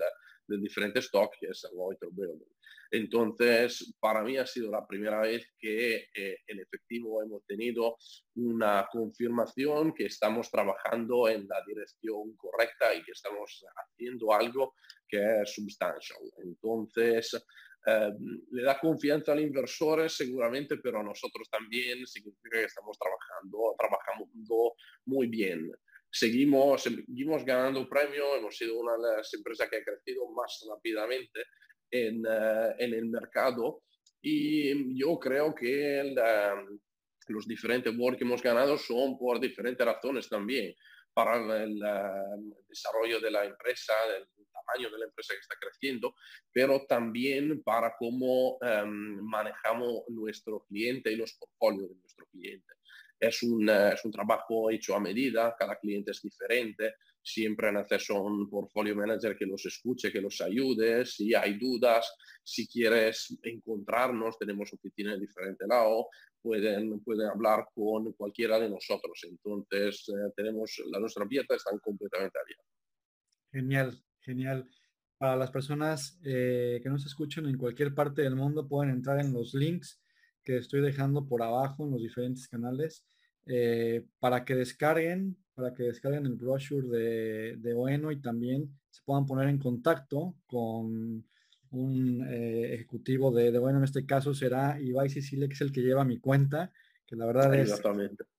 [0.49, 2.51] del diferente stock, que es el Building.
[2.91, 7.97] Entonces, para mí ha sido la primera vez que eh, en efectivo hemos tenido
[8.35, 14.73] una confirmación que estamos trabajando en la dirección correcta y que estamos haciendo algo
[15.07, 16.19] que es substantial.
[16.43, 17.35] Entonces,
[17.85, 18.11] eh,
[18.51, 24.27] le da confianza al inversor seguramente, pero nosotros también significa que estamos trabajando, trabajando
[25.05, 25.71] muy bien.
[26.11, 26.85] Seguimos,
[27.45, 31.41] ganando premio, hemos sido una de las empresas que ha crecido más rápidamente
[31.91, 33.83] en, en el mercado.
[34.21, 36.13] Y yo creo que
[37.27, 40.75] los diferentes boards que hemos ganado son por diferentes razones también
[41.13, 41.79] para el,
[42.67, 46.15] desarrollo de la empresa, el tamaño de la empresa que está creciendo,
[46.51, 52.73] pero también para cómo em, manejamos nuestro cliente y los portfolios de nuestro cliente.
[53.19, 57.77] Es un, eh, es un trabajo hecho a medida, cada cliente es diferente, siempre han
[57.77, 62.11] acceso a un portfolio manager que los escuche, que los ayude, si hay dudas,
[62.43, 66.05] si quieres encontrarnos, tenemos oficinas en diferentes lados,
[66.41, 69.19] pueden, pueden hablar con cualquiera de nosotros.
[69.23, 72.65] Entonces, eh, tenemos la nuestra abierta, están completamente abiertas.
[73.51, 74.69] Genial, genial.
[75.17, 79.33] Para las personas eh, que nos escuchan en cualquier parte del mundo, pueden entrar en
[79.33, 80.01] los links
[80.43, 83.05] que estoy dejando por abajo en los diferentes canales
[83.45, 89.01] eh, para que descarguen, para que descarguen el brochure de, de Oeno y también se
[89.03, 91.25] puedan poner en contacto con
[91.71, 95.71] un eh, ejecutivo de, de, bueno, en este caso será Ibai Sicilia, que es el
[95.71, 96.71] que lleva mi cuenta,
[97.05, 97.81] que la verdad es,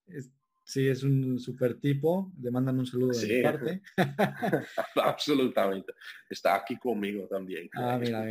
[0.08, 0.30] es,
[0.64, 3.82] sí, es un super tipo, le mandan un saludo de mi parte.
[4.96, 5.92] Absolutamente,
[6.28, 8.28] está aquí conmigo también, ah, mira,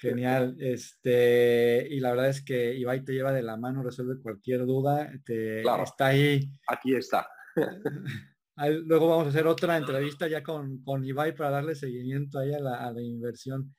[0.00, 4.64] Genial, este, y la verdad es que Ibai te lleva de la mano, resuelve cualquier
[4.64, 6.50] duda, te, está ahí.
[6.66, 7.28] Aquí está.
[8.56, 12.60] Luego vamos a hacer otra entrevista ya con, con Ibai para darle seguimiento ahí a
[12.60, 13.74] la, a la inversión.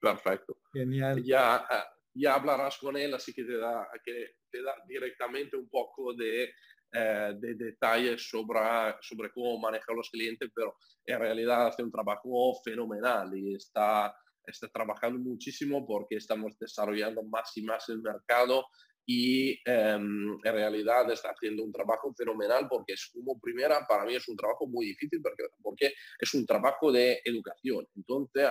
[0.00, 0.58] Perfecto.
[0.72, 1.22] Genial.
[1.22, 5.68] Ya, ah, ya hablarás con él, así que te da, que te da directamente un
[5.68, 6.52] poco de,
[6.92, 8.60] eh, de detalles sobre,
[9.00, 14.12] sobre cómo maneja los clientes, pero en realidad hace un trabajo fenomenal y está,
[14.46, 18.66] está trabajando muchísimo porque estamos desarrollando más y más el mercado
[19.08, 24.14] y em, en realidad está haciendo un trabajo fenomenal porque es como primera, para mí
[24.14, 27.86] es un trabajo muy difícil porque, porque es un trabajo de educación.
[27.94, 28.48] Entonces,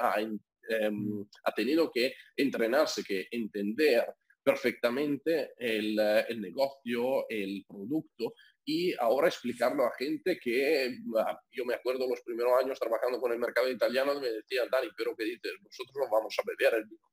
[0.68, 4.06] Em, ha tenido que entrenarse, que entender
[4.43, 8.34] perfectamente el, el, negocio, el producto
[8.66, 13.32] y ahora explicarlo a gente que ah, yo me acuerdo los primeros años trabajando con
[13.32, 15.53] el mercado italiano me decían, Dani, pero ¿qué dices?
[15.61, 17.07] Nosotros no vamos a beber el vino.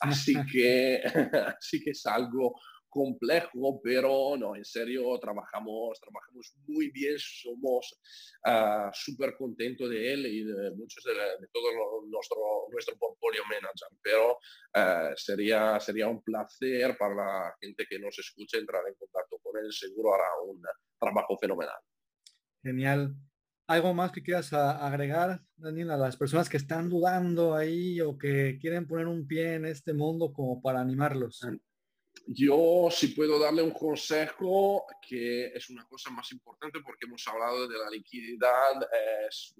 [0.00, 1.02] Así que,
[1.58, 2.58] así que es algo
[2.96, 8.00] complejo, pero no, en serio, trabajamos, trabajamos muy bien, somos
[8.46, 11.12] uh, súper contentos de él y de muchos de,
[11.52, 12.38] todo nuestro,
[12.72, 18.56] nuestro portfolio manager, pero uh, sería, sería un placer para la gente que nos escuche
[18.56, 20.62] entrar en contacto con él, seguro hará un
[20.98, 21.78] trabajo fenomenal.
[22.62, 23.14] Genial.
[23.68, 28.58] ¿Algo más que quieras agregar, Daniel, a las personas que están dudando ahí o que
[28.58, 31.42] quieren poner un pie en este mundo como para animarlos?
[32.26, 37.68] Yo si puedo darle un consejo que es una cosa más importante porque hemos hablado
[37.68, 38.38] de la liquidez,
[39.28, 39.54] es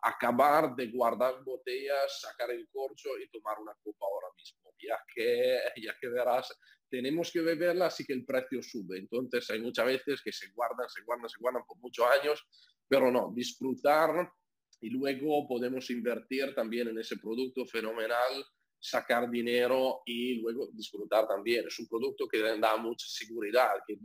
[0.00, 5.60] acabar de guardar botellas, sacar el corcho y tomar una copa ahora mismo, ya que,
[5.82, 6.56] ya que verás,
[6.88, 8.98] tenemos que beberla así que el precio sube.
[8.98, 12.46] Entonces hay muchas veces que se guardan, se guardan, se guardan por muchos años,
[12.88, 14.32] pero no, disfrutar
[14.80, 18.44] y luego podemos invertir también en ese producto fenomenal
[18.80, 21.66] sacar dinero y luego disfrutar también.
[21.66, 23.96] Es un producto que da mucha seguridad, que,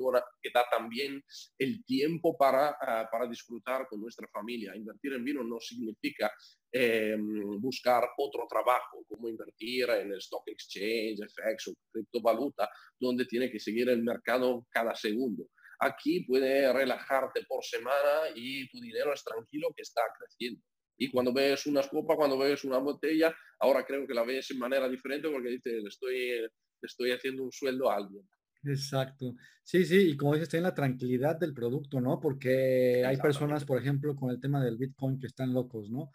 [0.41, 1.23] que da también
[1.57, 4.75] el tiempo para, ah, para disfrutar con nuestra familia.
[4.75, 6.31] Invertir en vino no significa
[6.71, 12.69] em, buscar otro trabajo, como invertir en el stock exchange, FX o criptovaluta,
[12.99, 15.47] donde tiene que seguir el mercado cada segundo.
[15.79, 20.61] Aquí puede relajarte por semana y tu dinero es tranquilo que está creciendo.
[20.97, 24.55] Y cuando ves una copa, cuando ves una botella, ahora creo que la ves de
[24.55, 26.47] manera diferente porque dices, estoy,
[26.81, 28.23] estoy haciendo un sueldo a alguien.
[28.65, 29.35] Exacto.
[29.63, 32.19] Sí, sí, y como dices, tiene la tranquilidad del producto, ¿no?
[32.19, 36.11] Porque hay personas, por ejemplo, con el tema del Bitcoin que están locos, ¿no?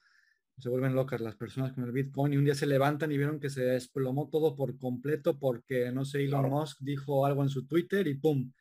[0.58, 3.38] Se vuelven locas las personas con el Bitcoin y un día se levantan y vieron
[3.38, 7.66] que se desplomó todo por completo porque, no sé, Elon Musk dijo algo en su
[7.66, 8.52] Twitter y ¡pum!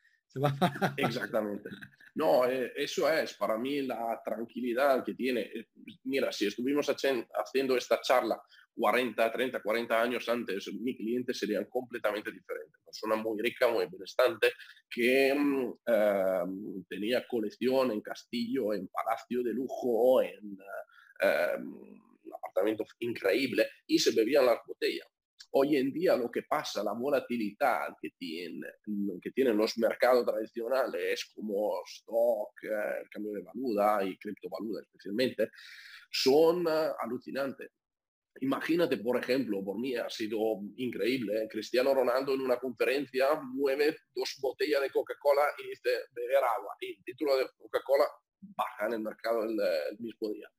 [0.98, 1.70] Exactamente.
[2.16, 5.42] No, eh, eso es para mí la tranquilidad que tiene.
[5.42, 5.68] Eh,
[6.06, 8.42] mira, si estuvimos haciendo esta charla
[8.76, 12.80] 40, 30, 40 años antes, mi cliente sería completamente diferente.
[12.84, 14.52] Persona muy rica, muy benestante,
[14.90, 20.58] que mm, em, tenía colección en castillo, en palacio de lujo, en
[22.34, 25.08] apartamento increíble y se bebían las botellas.
[25.52, 28.68] Hoy en día lo que pasa, la volatilidad que, tiene,
[29.22, 35.50] que tienen los mercados tradicionales como stock, eh, el cambio de valuta y criptovaluta especialmente,
[36.12, 37.72] son uh, alucinantes.
[38.42, 40.38] Imagínate, por ejemplo, por mí ha sido
[40.76, 41.48] increíble, ¿eh?
[41.50, 46.76] Cristiano Ronaldo en una conferencia mueve dos botellas de Coca-Cola y dice beber agua.
[46.82, 48.06] Y el título de Coca-Cola
[48.42, 49.60] baja en el mercado el,
[49.92, 50.50] el mismo día.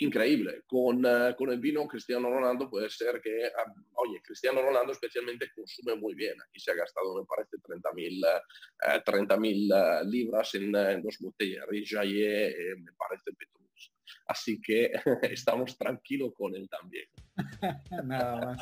[0.00, 0.62] Increíble.
[0.66, 5.50] Con, eh, con, el vino Cristiano Ronaldo puede ser que, ah, oye, Cristiano Ronaldo especialmente
[5.54, 6.34] consume muy bien.
[6.42, 11.66] Aquí se ha gastado, me parece, 30.000 mil uh, libras en, dos botellas.
[11.68, 13.92] Rijaye, me parece Petrus.
[14.26, 14.90] Así que
[15.22, 17.06] estamos tranquilos con él también.
[18.04, 18.58] Nada más.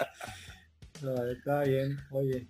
[1.31, 1.97] está bien.
[2.11, 2.49] Oye,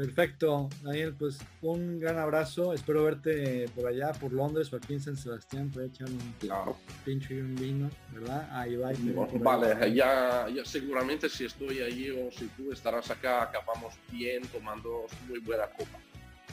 [0.00, 2.72] Perfecto, Daniel, pues un gran abrazo.
[2.72, 6.74] Espero verte por allá, por Londres o aquí en San Sebastián, para echar un claro.
[7.04, 8.48] pincho y un vino, ¿verdad?
[8.50, 8.92] Ahí va.
[9.40, 15.04] vale, ya, ya, seguramente si estoy allí o si tú estarás acá, acabamos bien tomando
[15.28, 15.98] muy buena copa.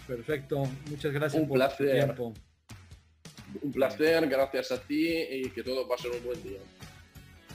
[0.05, 1.87] Perfecto, muchas gracias un por placer.
[1.87, 2.33] tu tiempo.
[3.61, 6.59] Un placer, gracias a ti y que todo pase un buen día.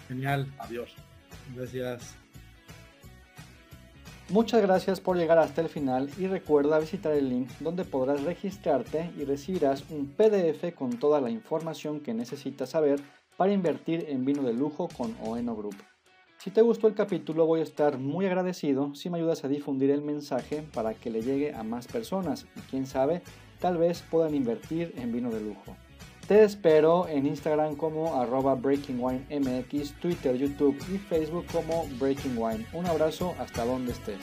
[0.09, 0.47] Genial.
[0.59, 0.95] Adiós.
[1.55, 2.17] Gracias.
[4.33, 9.11] Muchas gracias por llegar hasta el final y recuerda visitar el link donde podrás registrarte
[9.19, 12.99] y recibirás un PDF con toda la información que necesitas saber
[13.37, 15.77] para invertir en vino de lujo con Oeno Group.
[16.39, 19.91] Si te gustó el capítulo voy a estar muy agradecido si me ayudas a difundir
[19.91, 23.21] el mensaje para que le llegue a más personas y quién sabe,
[23.61, 25.77] tal vez puedan invertir en vino de lujo.
[26.27, 32.65] Te espero en Instagram como arroba BreakingWineMX, Twitter, YouTube y Facebook como Breaking Wine.
[32.73, 34.21] Un abrazo hasta donde estés.